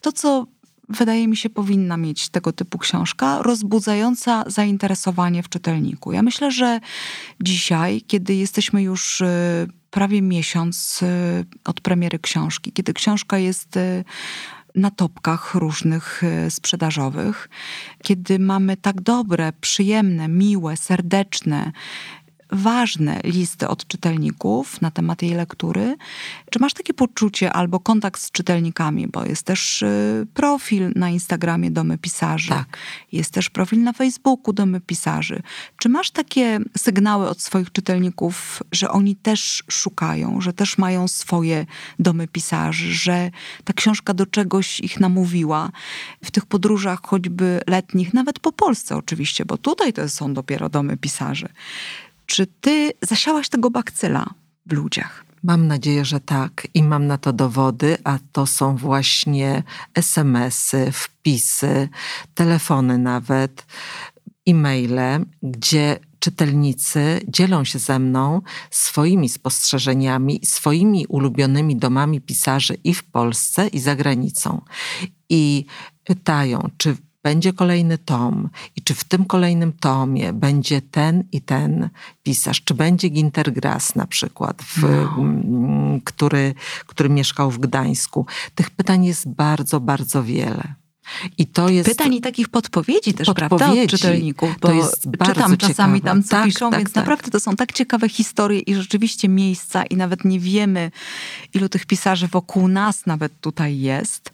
[0.00, 0.46] to, co
[0.88, 6.12] wydaje mi się, powinna mieć tego typu książka, rozbudzająca zainteresowanie w czytelniku.
[6.12, 6.80] Ja myślę, że
[7.40, 14.04] dzisiaj, kiedy jesteśmy już y, prawie miesiąc y, od premiery książki, kiedy książka jest y,
[14.74, 17.48] na topkach różnych sprzedażowych,
[18.02, 21.72] kiedy mamy tak dobre, przyjemne, miłe, serdeczne,
[22.52, 25.96] ważne listy od czytelników na temat jej lektury.
[26.50, 31.70] Czy masz takie poczucie albo kontakt z czytelnikami, bo jest też y, profil na Instagramie
[31.70, 32.78] Domy Pisarzy, Tak.
[33.12, 35.42] jest też profil na Facebooku Domy Pisarzy.
[35.78, 41.66] Czy masz takie sygnały od swoich czytelników, że oni też szukają, że też mają swoje
[41.98, 43.30] domy pisarzy, że
[43.64, 45.70] ta książka do czegoś ich namówiła
[46.24, 50.96] w tych podróżach choćby letnich, nawet po Polsce oczywiście, bo tutaj to są dopiero domy
[50.96, 51.48] pisarzy.
[52.32, 54.26] Czy ty zasiałaś tego bakcyla
[54.66, 55.24] w ludziach?
[55.42, 59.62] Mam nadzieję, że tak i mam na to dowody, a to są właśnie
[59.94, 61.88] SMS-y, wpisy,
[62.34, 63.66] telefony nawet,
[64.46, 73.04] e-maile, gdzie czytelnicy dzielą się ze mną swoimi spostrzeżeniami, swoimi ulubionymi domami pisarzy i w
[73.04, 74.60] Polsce, i za granicą.
[75.28, 75.66] I
[76.04, 81.88] pytają, czy będzie kolejny tom i czy w tym kolejnym tomie będzie ten i ten
[82.22, 85.98] pisarz, czy będzie Ginter Grass na przykład, w, no.
[86.04, 86.54] który,
[86.86, 88.26] który mieszkał w Gdańsku.
[88.54, 90.81] Tych pytań jest bardzo, bardzo wiele.
[91.38, 91.88] I to jest...
[91.88, 93.58] Pytań i takich podpowiedzi też, podpowiedzi.
[93.58, 96.00] prawda, od czytelników, bo to jest czytam czasami ciekawe.
[96.00, 97.02] tam, co tak, piszą, tak, więc tak.
[97.02, 100.90] naprawdę to są tak ciekawe historie i rzeczywiście miejsca i nawet nie wiemy,
[101.54, 104.32] ilu tych pisarzy wokół nas nawet tutaj jest,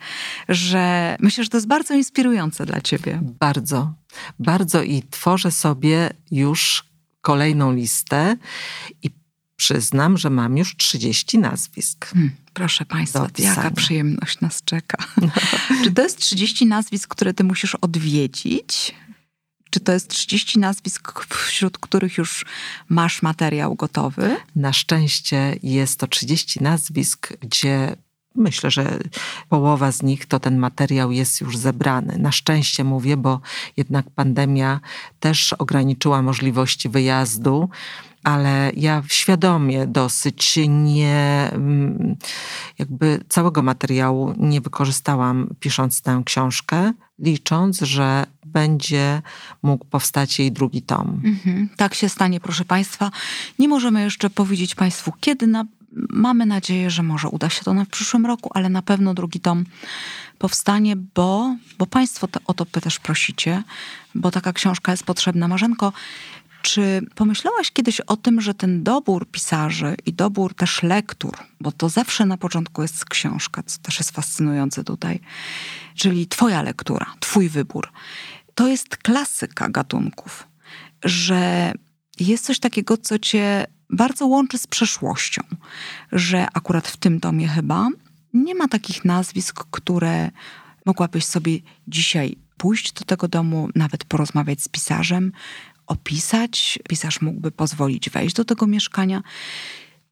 [0.48, 3.20] że myślę, że to jest bardzo inspirujące dla ciebie.
[3.22, 3.92] Bardzo,
[4.38, 6.84] bardzo i tworzę sobie już
[7.20, 8.36] kolejną listę
[9.02, 9.10] i
[9.56, 12.06] przyznam, że mam już 30 nazwisk.
[12.06, 14.98] Hmm, proszę Państwa, jaka przyjemność nas czeka.
[15.84, 18.94] Czy to jest 30 nazwisk, które Ty musisz odwiedzić?
[19.70, 22.44] Czy to jest 30 nazwisk, wśród których już
[22.88, 24.36] masz materiał gotowy?
[24.56, 27.96] Na szczęście jest to 30 nazwisk, gdzie
[28.34, 28.98] myślę, że
[29.48, 32.18] połowa z nich to ten materiał jest już zebrany.
[32.18, 33.40] Na szczęście mówię, bo
[33.76, 34.80] jednak pandemia
[35.20, 37.68] też ograniczyła możliwości wyjazdu
[38.24, 42.16] ale ja świadomie dosyć nie, mm,
[42.78, 49.22] jakby całego materiału nie wykorzystałam pisząc tę książkę, licząc, że będzie
[49.62, 51.20] mógł powstać jej drugi tom.
[51.24, 53.10] Mhm, tak się stanie, proszę Państwa.
[53.58, 55.64] Nie możemy jeszcze powiedzieć Państwu, kiedy na,
[56.10, 59.40] mamy nadzieję, że może uda się to na w przyszłym roku, ale na pewno drugi
[59.40, 59.64] tom
[60.38, 63.62] powstanie, bo, bo Państwo te, o to też prosicie,
[64.14, 65.48] bo taka książka jest potrzebna.
[65.48, 65.92] Marzenko,
[66.68, 71.88] czy pomyślałaś kiedyś o tym, że ten dobór pisarzy i dobór też lektur, bo to
[71.88, 75.20] zawsze na początku jest książka, co też jest fascynujące tutaj,
[75.94, 77.88] czyli twoja lektura, twój wybór,
[78.54, 80.48] to jest klasyka gatunków,
[81.04, 81.72] że
[82.20, 85.42] jest coś takiego, co cię bardzo łączy z przeszłością,
[86.12, 87.88] że akurat w tym tomie chyba
[88.34, 90.30] nie ma takich nazwisk, które
[90.86, 95.32] mogłabyś sobie dzisiaj pójść do tego domu, nawet porozmawiać z pisarzem,
[95.88, 99.22] opisać, pisarz mógłby pozwolić wejść do tego mieszkania.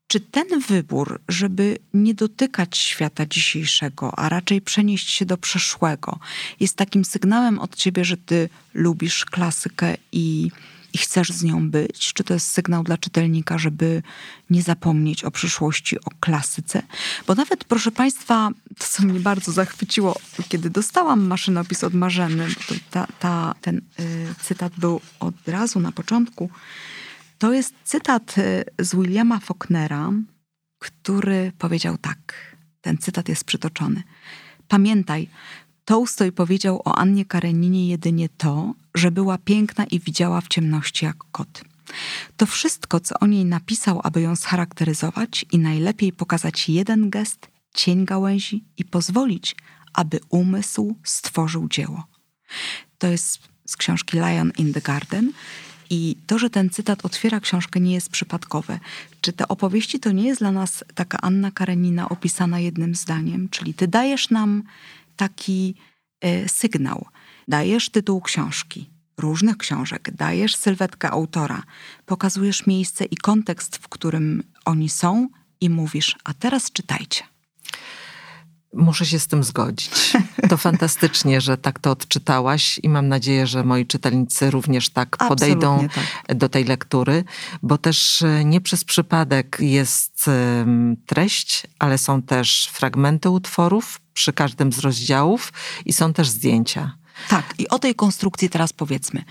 [0.08, 6.18] Czy ten wybór, żeby nie dotykać świata dzisiejszego, a raczej przenieść się do przeszłego,
[6.60, 10.50] jest takim sygnałem od ciebie, że ty lubisz klasykę i
[10.96, 12.12] i chcesz z nią być?
[12.12, 14.02] Czy to jest sygnał dla czytelnika, żeby
[14.50, 16.82] nie zapomnieć o przyszłości, o klasyce?
[17.26, 20.16] Bo nawet, proszę Państwa, to co mnie bardzo zachwyciło,
[20.48, 25.92] kiedy dostałam maszynopis od Marzeny, to ta, ta, ten y, cytat był od razu na
[25.92, 26.50] początku,
[27.38, 30.12] to jest cytat y, z Williama Faulknera,
[30.78, 32.56] który powiedział tak.
[32.80, 34.02] Ten cytat jest przytoczony.
[34.68, 35.28] Pamiętaj,
[35.86, 41.16] Tołstoj powiedział o Annie Kareninie jedynie to, że była piękna i widziała w ciemności jak
[41.32, 41.64] kot.
[42.36, 48.04] To wszystko, co o niej napisał, aby ją scharakteryzować i najlepiej pokazać jeden gest, cień
[48.04, 49.56] gałęzi i pozwolić,
[49.92, 52.04] aby umysł stworzył dzieło.
[52.98, 55.32] To jest z książki Lion in the Garden.
[55.90, 58.80] I to, że ten cytat otwiera książkę, nie jest przypadkowe.
[59.20, 63.48] Czy te opowieści to nie jest dla nas taka Anna Karenina opisana jednym zdaniem?
[63.48, 64.62] Czyli ty dajesz nam
[65.16, 65.74] taki
[66.24, 67.06] y, sygnał.
[67.48, 71.62] Dajesz tytuł książki, różnych książek, dajesz sylwetkę autora,
[72.06, 75.28] pokazujesz miejsce i kontekst, w którym oni są
[75.60, 77.24] i mówisz, a teraz czytajcie.
[78.74, 80.12] Muszę się z tym zgodzić.
[80.48, 85.88] To fantastycznie, że tak to odczytałaś i mam nadzieję, że moi czytelnicy również tak podejdą
[85.88, 86.36] tak.
[86.36, 87.24] do tej lektury,
[87.62, 90.30] bo też e, nie przez przypadek jest
[91.06, 95.52] treść, ale są też fragmenty utworów przy każdym z rozdziałów
[95.84, 96.96] i są też zdjęcia.
[97.28, 99.24] Tak, i o tej konstrukcji teraz powiedzmy.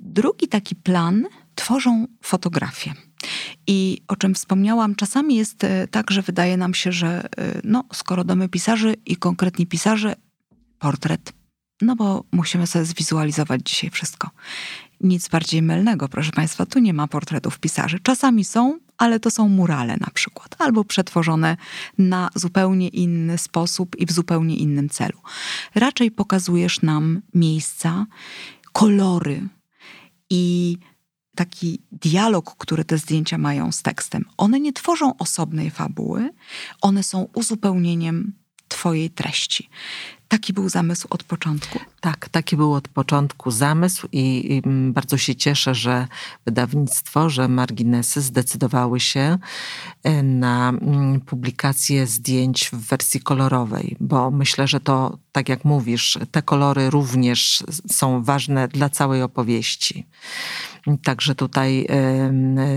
[0.00, 2.94] Drugi taki plan tworzą fotografie.
[3.66, 7.84] I o czym wspomniałam, czasami jest e, tak, że wydaje nam się, że e, no,
[7.92, 10.16] skoro domy pisarzy i konkretni pisarze,
[10.78, 11.32] portret,
[11.82, 14.30] no bo musimy sobie zwizualizować dzisiaj wszystko.
[15.00, 17.98] Nic bardziej mylnego, proszę Państwa, tu nie ma portretów pisarzy.
[18.02, 21.56] Czasami są, ale to są murale na przykład, albo przetworzone
[21.98, 25.18] na zupełnie inny sposób i w zupełnie innym celu.
[25.74, 28.06] Raczej pokazujesz nam miejsca,
[28.72, 29.48] kolory
[30.30, 30.76] i
[31.36, 34.24] taki dialog, który te zdjęcia mają z tekstem.
[34.36, 36.30] One nie tworzą osobnej fabuły,
[36.80, 38.32] one są uzupełnieniem
[38.68, 39.68] Twojej treści.
[40.30, 41.78] Taki był zamysł od początku.
[42.00, 46.08] Tak, taki był od początku zamysł i, i, mm, bardzo się cieszę, że
[46.46, 49.38] wydawnictwo, że marginesy zdecydowały się
[50.02, 56.18] e, na mm, publikację zdjęć w wersji kolorowej, bo myślę, że to, tak jak mówisz,
[56.30, 60.06] te kolory również są ważne dla całej opowieści.
[61.04, 61.86] Także tutaj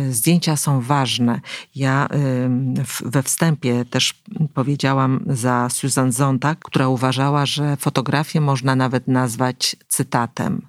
[0.10, 1.41] zdjęcia są ważne.
[1.76, 2.08] Ja
[3.06, 4.24] we wstępie też
[4.54, 10.68] powiedziałam za Susan Zontag, która uważała, że fotografię można nawet nazwać cytatem.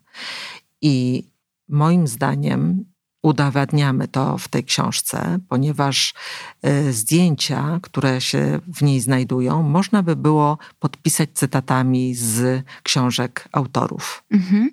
[0.82, 1.24] I
[1.68, 2.84] moim zdaniem
[3.24, 6.14] udowadniamy to w tej książce, ponieważ
[6.62, 14.24] e, zdjęcia, które się w niej znajdują, można by było podpisać cytatami z książek autorów.
[14.30, 14.70] Mhm.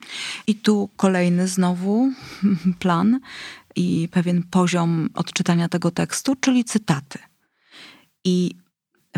[0.48, 2.12] I tu kolejny znowu
[2.80, 3.20] plan
[3.76, 7.20] i pewien poziom odczytania tego tekstu, czyli cytaty.
[8.24, 8.56] I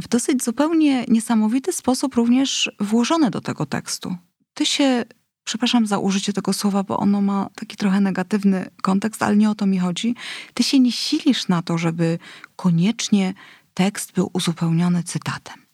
[0.02, 4.16] w dosyć zupełnie niesamowity sposób również włożone do tego tekstu.
[4.54, 5.06] Ty się
[5.44, 9.56] przepraszam za użycie tego słowa, bo ono ma taki trochę negatywny kontekst, ale nie o
[9.56, 10.16] to mi chodzi.
[10.54, 12.20] Ty się nie silisz na to, żeby
[12.56, 13.34] koniecznie
[13.74, 15.66] tekst był uzupełniony cytatem,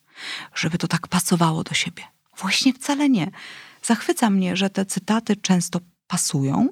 [0.56, 2.04] żeby to tak pasowało do siebie.
[2.38, 3.32] Właśnie wcale nie.
[3.84, 6.70] Zachwyca mnie, że te cytaty często pasują,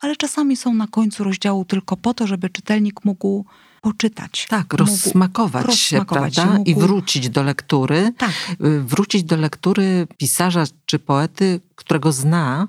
[0.00, 3.44] ale czasami są na końcu rozdziału tylko po to, żeby czytelnik mógł
[3.80, 4.46] poczytać.
[4.48, 6.42] Tak, rozsmakować, się, prawda?
[6.42, 6.70] Się, mógł...
[6.70, 8.12] I wrócić do lektury.
[8.18, 8.32] Tak.
[8.64, 12.68] Y, wrócić do lektury pisarza czy poety, którego zna.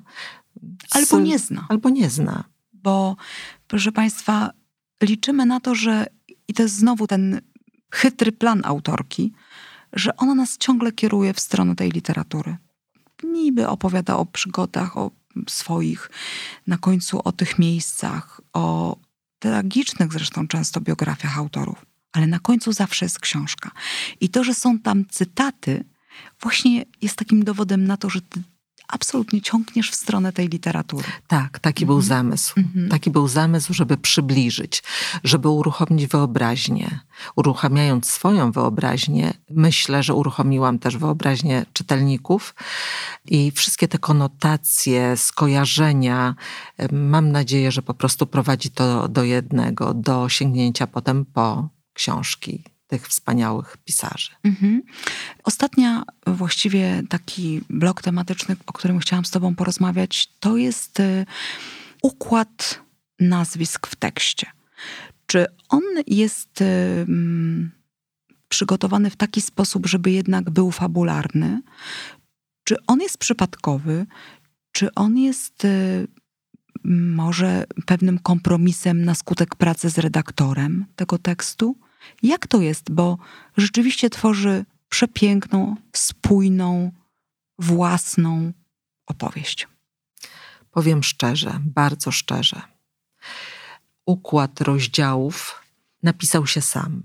[0.87, 0.95] Z...
[0.95, 1.65] Albo nie zna.
[1.69, 2.43] Albo nie zna.
[2.73, 3.15] Bo,
[3.67, 4.49] proszę Państwa,
[5.03, 6.05] liczymy na to, że
[6.47, 7.41] i to jest znowu ten
[7.91, 9.33] chytry plan autorki,
[9.93, 12.57] że ona nas ciągle kieruje w stronę tej literatury.
[13.23, 15.11] Niby opowiada o przygodach, o
[15.47, 16.09] swoich,
[16.67, 18.97] na końcu o tych miejscach, o
[19.39, 23.71] tragicznych zresztą często biografiach autorów, ale na końcu zawsze jest książka.
[24.21, 25.85] I to, że są tam cytaty,
[26.41, 28.19] właśnie jest takim dowodem na to, że
[28.89, 31.07] absolutnie ciągniesz w stronę tej literatury.
[31.27, 32.07] Tak, taki był mhm.
[32.07, 32.53] zamysł.
[32.57, 32.89] Mhm.
[32.89, 34.83] Taki był zamysł, żeby przybliżyć,
[35.23, 36.99] żeby uruchomić wyobraźnię.
[37.35, 42.55] Uruchamiając swoją wyobraźnię, myślę, że uruchomiłam też wyobraźnię czytelników
[43.25, 46.35] i wszystkie te konotacje, skojarzenia,
[46.91, 53.07] mam nadzieję, że po prostu prowadzi to do jednego, do sięgnięcia potem po książki tych
[53.07, 54.31] wspaniałych pisarzy.
[54.43, 54.81] Mhm.
[55.43, 61.25] Ostatnia właściwie taki blok tematyczny, o którym chciałam z Tobą porozmawiać, to jest y,
[62.01, 62.81] układ
[63.19, 64.47] nazwisk w tekście.
[65.25, 67.05] Czy on jest y,
[68.49, 71.61] przygotowany w taki sposób, żeby jednak był fabularny?
[72.63, 74.05] Czy on jest przypadkowy?
[74.71, 76.07] Czy on jest y,
[76.85, 81.88] może pewnym kompromisem na skutek pracy z redaktorem tego tekstu?
[82.23, 82.91] Jak to jest?
[82.91, 83.17] Bo
[83.57, 86.91] rzeczywiście tworzy przepiękną, spójną,
[87.59, 88.53] własną
[89.05, 89.67] opowieść.
[90.71, 92.61] Powiem szczerze, bardzo szczerze.
[94.05, 95.61] Układ rozdziałów
[96.03, 97.03] napisał się sam.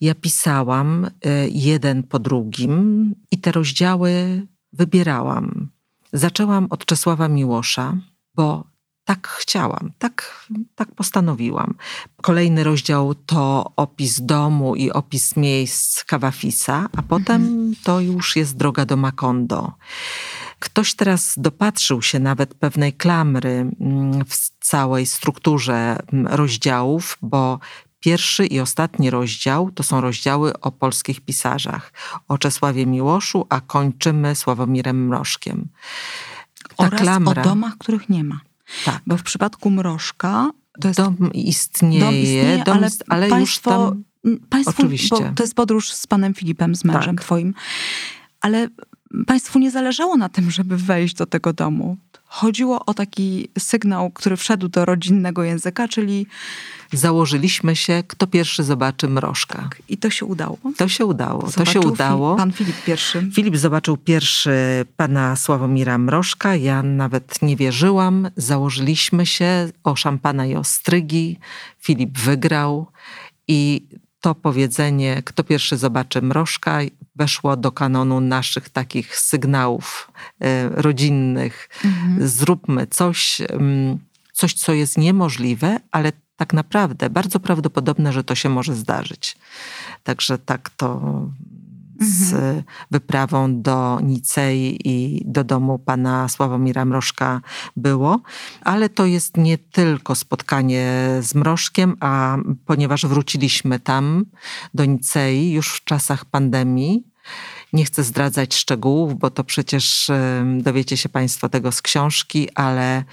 [0.00, 1.10] Ja pisałam y,
[1.50, 4.42] jeden po drugim i te rozdziały
[4.72, 5.68] wybierałam.
[6.12, 7.96] Zaczęłam od Czesława Miłosza,
[8.34, 8.64] bo
[9.06, 11.74] tak chciałam, tak, tak postanowiłam.
[12.22, 17.74] Kolejny rozdział to opis domu i opis miejsc Kawafisa, a potem mhm.
[17.84, 19.72] to już jest droga do Makondo.
[20.58, 27.58] Ktoś teraz dopatrzył się nawet pewnej klamry mm, w całej strukturze mm, rozdziałów, bo
[28.00, 31.92] pierwszy i ostatni rozdział to są rozdziały o polskich pisarzach,
[32.28, 35.68] o Czesławie Miłoszu, a kończymy Sławomirem Mrożkiem.
[36.76, 38.40] Ta Oraz klamra, o domach, których nie ma.
[38.84, 39.02] Tak.
[39.06, 40.50] Bo w przypadku mrożka
[40.80, 44.04] to jest, dom istnieje, dom istnieje dom, ale, ale państwo, już tam...
[44.48, 45.32] Państwu, Oczywiście.
[45.36, 47.24] to jest podróż z panem Filipem, z mężem tak.
[47.24, 47.54] twoim.
[48.40, 48.68] Ale
[49.26, 51.96] państwu nie zależało na tym, żeby wejść do tego domu.
[52.26, 56.26] Chodziło o taki sygnał, który wszedł do rodzinnego języka, czyli.
[56.92, 59.58] Założyliśmy się, kto pierwszy zobaczy mrożka.
[59.62, 60.58] Tak, I to się udało.
[60.76, 61.40] To się udało.
[61.50, 62.36] Zobaczył to się udało.
[62.36, 63.30] Pan Filip pierwszy.
[63.34, 66.56] Filip zobaczył pierwszy pana Sławomira Mrożka.
[66.56, 68.30] Ja nawet nie wierzyłam.
[68.36, 71.38] Założyliśmy się o szampana i ostrygi.
[71.80, 72.86] Filip wygrał.
[73.48, 73.82] I
[74.20, 76.78] to powiedzenie, kto pierwszy zobaczy mrożka,
[77.16, 80.10] weszło do kanonu naszych takich sygnałów
[80.40, 81.68] e, rodzinnych.
[81.84, 82.28] Mhm.
[82.28, 83.98] Zróbmy coś, mm,
[84.32, 89.36] coś, co jest niemożliwe, ale tak naprawdę bardzo prawdopodobne, że to się może zdarzyć.
[90.02, 91.00] Także tak to
[92.00, 92.62] z mhm.
[92.90, 97.40] wyprawą do Nicei i do domu pana Sławomira Mrożka
[97.76, 98.20] było.
[98.62, 100.86] Ale to jest nie tylko spotkanie
[101.20, 102.36] z Mrożkiem, a
[102.66, 104.24] ponieważ wróciliśmy tam
[104.74, 107.04] do Nicei już w czasach pandemii,
[107.72, 110.10] nie chcę zdradzać szczegółów, bo to przecież
[110.58, 113.04] dowiecie się Państwo tego z książki, ale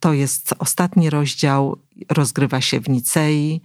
[0.00, 1.78] to jest ostatni rozdział,
[2.08, 3.60] rozgrywa się w Nicei,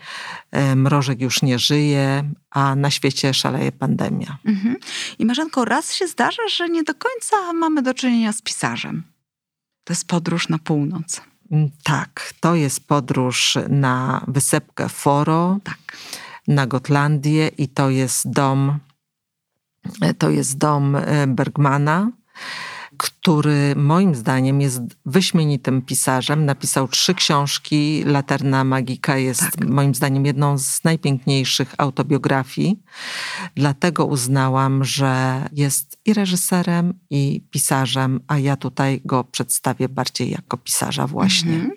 [0.52, 4.38] e, Mrożek już nie żyje, a na świecie szaleje pandemia.
[4.46, 4.76] Mhm.
[5.20, 9.04] I Marzenko, raz się zdarza, że nie do końca mamy do czynienia z pisarzem.
[9.84, 11.22] To jest podróż na północ.
[11.52, 15.78] Mm, tak, to jest podróż na wysepkę Foro, tak.
[16.48, 18.80] na Gotlandię i to jest dom,
[20.02, 22.12] e, to jest dom e, Bergmana
[22.98, 26.46] który moim zdaniem jest wyśmienitym pisarzem.
[26.46, 28.04] Napisał trzy książki.
[28.06, 29.70] Laterna Magika jest tak.
[29.70, 32.80] moim zdaniem jedną z najpiękniejszych autobiografii.
[33.56, 40.58] Dlatego uznałam, że jest i reżyserem, i pisarzem, a ja tutaj go przedstawię bardziej jako
[40.58, 41.54] pisarza właśnie.
[41.54, 41.72] Mhm.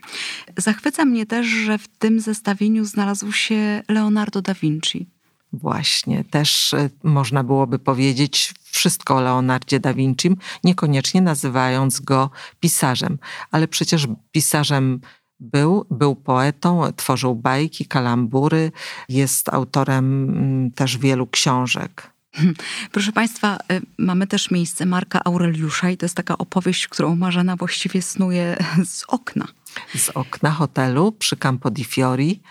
[0.57, 5.07] Zachwyca mnie też, że w tym zestawieniu znalazł się Leonardo da Vinci.
[5.53, 10.31] Właśnie, też y, można byłoby powiedzieć wszystko o Leonardzie da Vinci,
[10.65, 13.19] niekoniecznie nazywając go pisarzem,
[13.51, 15.01] ale przecież pisarzem
[15.41, 18.73] był, był poetą, tworzył bajki, kalambury,
[19.09, 22.11] jest autorem mm, też wielu książek.
[22.93, 27.57] Proszę Państwa, y, mamy też miejsce Marka Aureliusza i to jest taka opowieść, którą Marzena
[27.57, 28.57] właściwie snuje
[28.95, 29.49] z okna
[29.97, 32.43] z okna hotelu przy Campo di Fiori,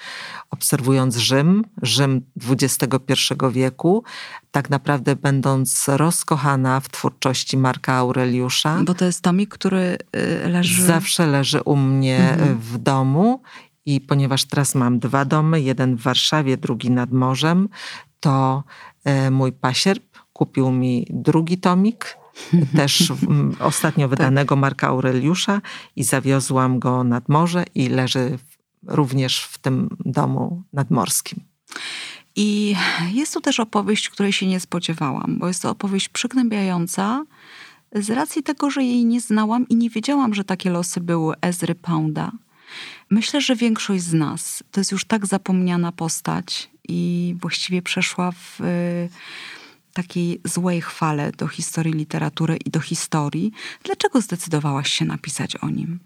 [0.50, 3.14] obserwując Rzym, Rzym XXI
[3.52, 4.04] wieku,
[4.52, 8.82] tak naprawdę będąc rozkochana w twórczości Marka Aureliusza.
[8.84, 9.98] Bo to jest tomik, który
[10.46, 10.84] y, leży...
[10.84, 12.58] Zawsze leży u mnie mhm.
[12.60, 13.42] w domu
[13.86, 17.70] i ponieważ teraz mam dwa domy, jeden w Warszawie, drugi nad morzem,
[18.20, 18.64] to
[19.28, 22.18] y, mój pasierb kupił mi drugi tomik,
[22.76, 23.14] też
[23.60, 24.62] ostatnio wydanego tak.
[24.62, 25.62] Marka Aureliusza
[25.96, 28.38] i zawiozłam go nad morze i leży
[28.88, 31.40] również w tym domu nadmorskim.
[32.36, 32.76] I
[33.14, 37.26] jest tu też opowieść, której się nie spodziewałam, bo jest to opowieść przygnębiająca
[37.96, 41.76] z racji tego, że jej nie znałam i nie wiedziałam, że takie losy były Ezry
[41.76, 42.32] Pounda.
[43.10, 48.60] Myślę, że większość z nas to jest już tak zapomniana postać i właściwie przeszła w
[49.98, 53.52] takiej złej chwale do historii literatury i do historii.
[53.84, 56.00] Dlaczego zdecydowałaś się napisać o nim?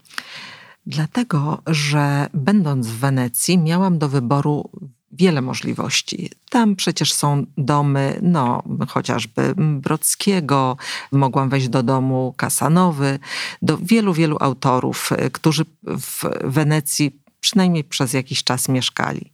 [0.86, 4.70] Dlatego, że będąc w Wenecji, miałam do wyboru
[5.12, 6.30] wiele możliwości.
[6.50, 10.78] Tam przecież są domy, no chociażby Brockiego,
[11.12, 13.20] mogłam wejść do domu Kasanowy,
[13.62, 19.32] do wielu, wielu autorów, którzy w Wenecji przynajmniej przez jakiś czas mieszkali.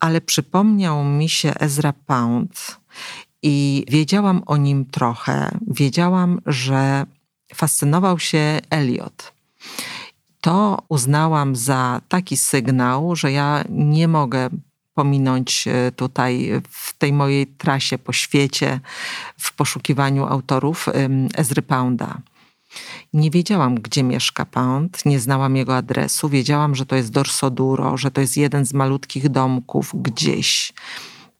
[0.00, 2.84] Ale przypomniał mi się Ezra Pound
[3.46, 5.58] i wiedziałam o nim trochę.
[5.66, 7.06] Wiedziałam, że
[7.54, 9.32] fascynował się Eliot.
[10.40, 14.48] To uznałam za taki sygnał, że ja nie mogę
[14.94, 18.80] pominąć e, tutaj w tej mojej trasie po świecie
[19.38, 20.88] w poszukiwaniu autorów
[21.34, 22.18] Ezry Pounda.
[23.12, 26.28] Nie wiedziałam, gdzie mieszka Pound, nie znałam jego adresu.
[26.28, 30.72] Wiedziałam, że to jest Dorsoduro, że to jest jeden z malutkich domków gdzieś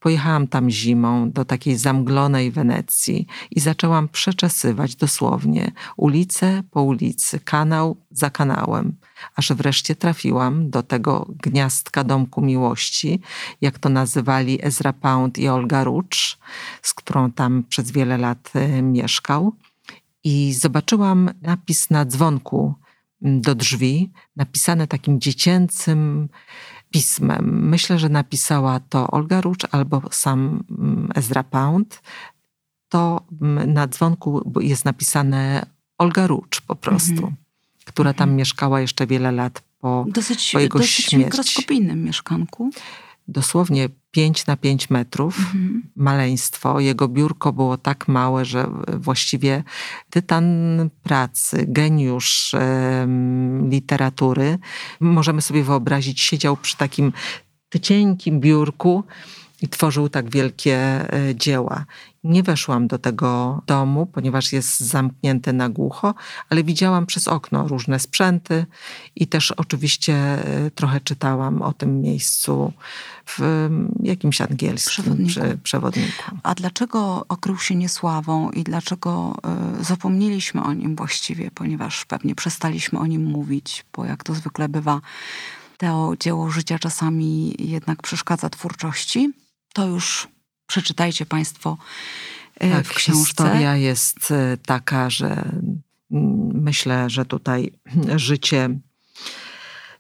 [0.05, 7.97] Pojechałam tam zimą do takiej zamglonej Wenecji i zaczęłam przeczesywać dosłownie ulicę po ulicy, kanał
[8.11, 8.97] za kanałem,
[9.37, 13.21] aż wreszcie trafiłam do tego gniazdka domku miłości,
[13.61, 16.39] jak to nazywali Ezra Pound i Olga Rucz,
[16.83, 19.53] z którą tam przez wiele lat e, mieszkał.
[20.25, 22.75] I zobaczyłam napis na dzwonku
[23.23, 26.29] do drzwi, napisane takim dziecięcym,
[26.95, 27.69] pismem.
[27.69, 32.03] Myślę, że napisała to Olga Rucz albo sam mm, Ezra Pound.
[32.89, 35.67] To mm, na dzwonku jest napisane
[35.99, 37.35] Olga Rucz po prostu, mhm.
[37.85, 38.37] która tam mhm.
[38.37, 41.11] mieszkała jeszcze wiele lat po, dosyć, po jego dosyć śmierci.
[41.11, 42.71] Dosyć mikroskopijnym mieszkanku
[43.29, 45.83] dosłownie 5 na 5 metrów, mhm.
[45.97, 46.81] maleństwo.
[46.81, 49.65] Jego biurko było tak małe, że właściwie
[50.11, 50.47] tytan
[51.03, 53.07] pracy, geniusz e,
[53.69, 54.59] literatury,
[55.01, 57.13] możemy sobie wyobrazić, siedział przy takim
[57.83, 59.05] cienkim biurku
[59.63, 61.85] i tworzył tak wielkie e, dzieła.
[62.25, 66.15] Nie weszłam do tego domu, ponieważ jest zamknięty na głucho,
[66.51, 68.67] ale widziałam przez okno różne sprzęty
[69.17, 72.73] i też oczywiście e, trochę czytałam o tym miejscu
[73.27, 73.69] w
[74.03, 75.41] jakimś angielskim przewodniku.
[75.63, 76.23] przewodniku.
[76.43, 79.37] A dlaczego okrył się niesławą i dlaczego
[79.81, 84.69] e, zapomnieliśmy o nim właściwie, ponieważ pewnie przestaliśmy o nim mówić, bo jak to zwykle
[84.69, 85.01] bywa,
[85.79, 89.33] to dzieło życia czasami jednak przeszkadza twórczości,
[89.75, 90.29] to już
[90.67, 91.77] przeczytajcie Państwo
[92.61, 93.25] e, tak, w książce.
[93.25, 95.31] Historia jest e, taka, że
[96.11, 97.73] mm, myślę, że tutaj
[98.17, 98.79] życie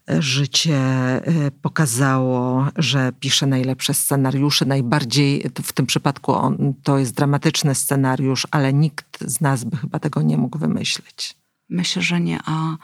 [0.09, 4.64] życie e, pokazało, że pisze najlepsze scenariusze.
[4.64, 9.99] Najbardziej w tym przypadku on, to jest dramatyczny scenariusz, ale nikt z nas by chyba
[9.99, 11.37] tego nie mógł wymyślić.
[11.68, 12.39] Myślę, że nie.
[12.45, 12.77] A,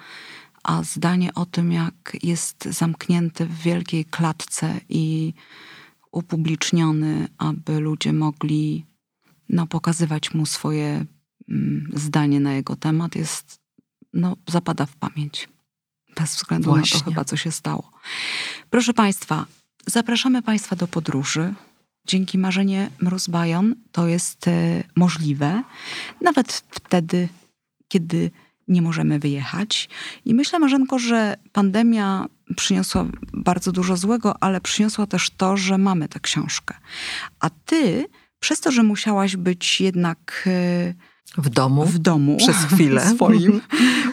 [0.63, 5.35] a zdanie o tym, jak jest zamknięty w wielkiej klatce i
[6.13, 8.87] upubliczniony, aby ludzie mogli
[9.49, 11.05] no, pokazywać mu swoje
[11.49, 13.61] mm, zdanie na jego temat, jest,
[14.13, 15.49] no, zapada w pamięć.
[16.17, 16.99] Bez względu Właśnie.
[16.99, 17.93] na to chyba, co się stało.
[18.71, 19.47] Proszę Państwa,
[19.87, 21.55] zapraszamy Państwa do podróży.
[22.07, 25.63] Dzięki Marzenie Mróz-Bajon to jest e, możliwe.
[26.21, 27.29] Nawet wtedy,
[27.89, 28.31] kiedy
[28.71, 29.89] nie możemy wyjechać.
[30.25, 36.09] I myślę, Marzenko, że pandemia przyniosła bardzo dużo złego, ale przyniosła też to, że mamy
[36.09, 36.75] tę książkę.
[37.41, 38.07] A ty,
[38.41, 40.95] przez to, że musiałaś być jednak e,
[41.39, 41.85] w domu?
[41.85, 42.37] W domu.
[42.37, 43.07] Przez chwilę.
[43.15, 43.61] Swoim,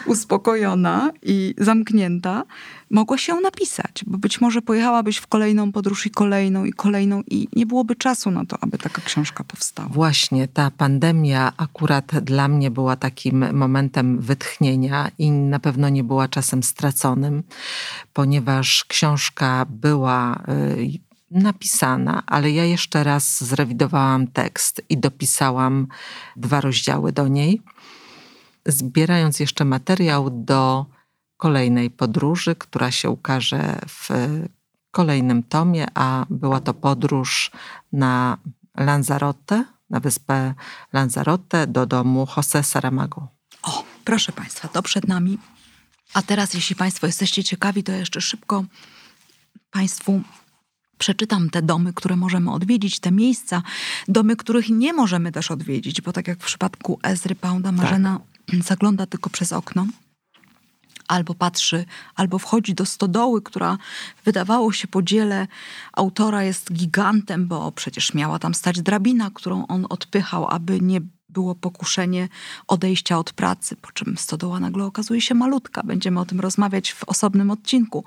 [0.06, 2.44] uspokojona i zamknięta,
[2.90, 7.48] mogła się napisać, bo być może pojechałabyś w kolejną podróż i kolejną i kolejną i
[7.56, 9.88] nie byłoby czasu na to, aby taka książka powstała.
[9.88, 16.28] Właśnie, ta pandemia akurat dla mnie była takim momentem wytchnienia i na pewno nie była
[16.28, 17.42] czasem straconym,
[18.12, 25.86] ponieważ książka była y, napisana, ale ja jeszcze raz zrewidowałam tekst i dopisałam
[26.36, 27.62] dwa rozdziały do niej,
[28.66, 30.86] zbierając jeszcze materiał do
[31.36, 34.08] kolejnej podróży, która się ukaże w
[34.90, 37.50] kolejnym tomie, a była to podróż
[37.92, 38.38] na
[38.76, 40.54] Lanzarote, na wyspę
[40.92, 43.28] Lanzarote, do domu José Saramago.
[43.62, 45.38] O, proszę Państwa, to przed nami.
[46.14, 48.64] A teraz, jeśli Państwo jesteście ciekawi, to jeszcze szybko
[49.70, 50.22] Państwu
[50.98, 53.62] przeczytam te domy, które możemy odwiedzić, te miejsca,
[54.08, 58.62] domy, których nie możemy też odwiedzić, bo tak jak w przypadku Ezry Pounda, Marzena tak.
[58.62, 59.86] zagląda tylko przez okno
[61.08, 61.84] albo patrzy,
[62.14, 63.78] albo wchodzi do stodoły, która
[64.24, 65.46] wydawało się po dziele
[65.92, 71.54] autora jest gigantem, bo przecież miała tam stać drabina, którą on odpychał, aby nie było
[71.54, 72.28] pokuszenie
[72.68, 75.82] odejścia od pracy, po czym stodoła nagle okazuje się malutka.
[75.82, 78.04] Będziemy o tym rozmawiać w osobnym odcinku.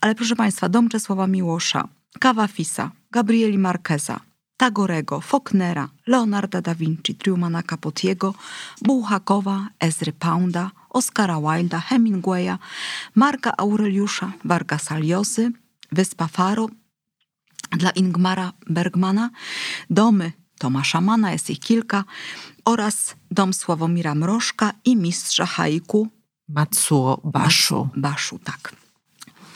[0.00, 4.20] Ale proszę Państwa, dom Czesława Miłosza, Cavafisa, Gabrieli Marqueza,
[4.56, 8.34] Tagorego, Faulknera, Leonarda da Vinci, Trumana Capotiego,
[8.82, 12.58] Bułhakowa, Ezry Pounda, Oscara Wilda, Hemingwaya,
[13.14, 15.50] Marka Aureliusza, Vargasa Llosy,
[15.92, 16.68] Wyspa Faro
[17.70, 19.30] dla Ingmara Bergmana,
[19.90, 22.04] domy Tomasza Mana, jest ich kilka,
[22.64, 26.08] oraz dom Sławomira Mrożka i mistrza haiku
[26.48, 27.88] Matsuo Baszu.
[27.96, 28.87] Baszu, tak.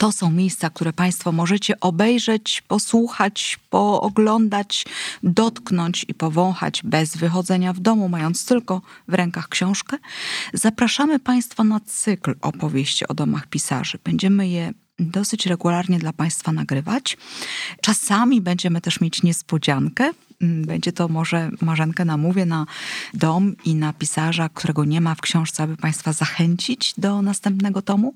[0.03, 4.85] To są miejsca, które Państwo możecie obejrzeć, posłuchać, pooglądać,
[5.23, 9.97] dotknąć i powąchać bez wychodzenia w domu, mając tylko w rękach książkę.
[10.55, 13.99] Zapraszamy Państwa na cykl opowieści o domach pisarzy.
[14.05, 17.17] Będziemy je dosyć regularnie dla Państwa nagrywać.
[17.81, 20.11] Czasami będziemy też mieć niespodziankę.
[20.43, 22.67] Mm, będzie to może Marzenkę namówię na
[23.15, 28.15] dom i na pisarza, którego nie ma w książce, aby Państwa zachęcić do następnego tomu.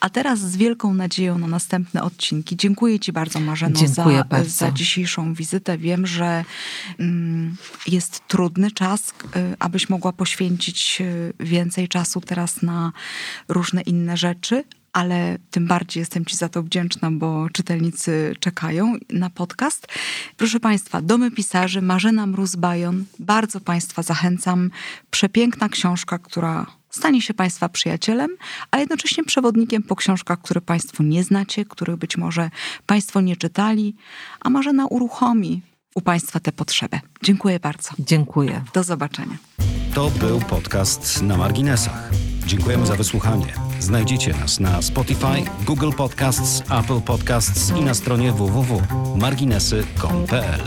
[0.00, 2.56] A teraz z wielką nadzieją na następne odcinki.
[2.56, 4.50] Dziękuję Ci bardzo Marzeno za, bardzo.
[4.50, 5.78] za dzisiejszą wizytę.
[5.78, 6.44] Wiem, że
[6.98, 7.56] mm,
[7.86, 9.12] jest trudny czas, y,
[9.58, 12.92] abyś mogła poświęcić y, więcej czasu teraz na
[13.48, 19.30] różne inne rzeczy, ale tym bardziej jestem Ci za to wdzięczna, bo czytelnicy czekają na
[19.30, 19.86] podcast.
[20.36, 23.04] Proszę Państwa, Domy Pisarzy, Marzena Mróz-Bajon.
[23.18, 24.70] Bardzo Państwa zachęcam.
[25.10, 28.30] Przepiękna książka, która stanie się Państwa przyjacielem,
[28.70, 32.50] a jednocześnie przewodnikiem po książkach, które Państwo nie znacie, których być może
[32.86, 33.96] Państwo nie czytali,
[34.40, 35.62] a Marzena uruchomi
[35.94, 37.00] u Państwa tę potrzebę.
[37.22, 37.90] Dziękuję bardzo.
[37.98, 38.64] Dziękuję.
[38.74, 39.36] Do zobaczenia.
[39.94, 42.10] To był podcast na marginesach.
[42.48, 43.46] Dziękujemy za wysłuchanie.
[43.80, 50.60] Znajdziecie nas na Spotify, Google Podcasts, Apple Podcasts i na stronie www.marginesy.pl.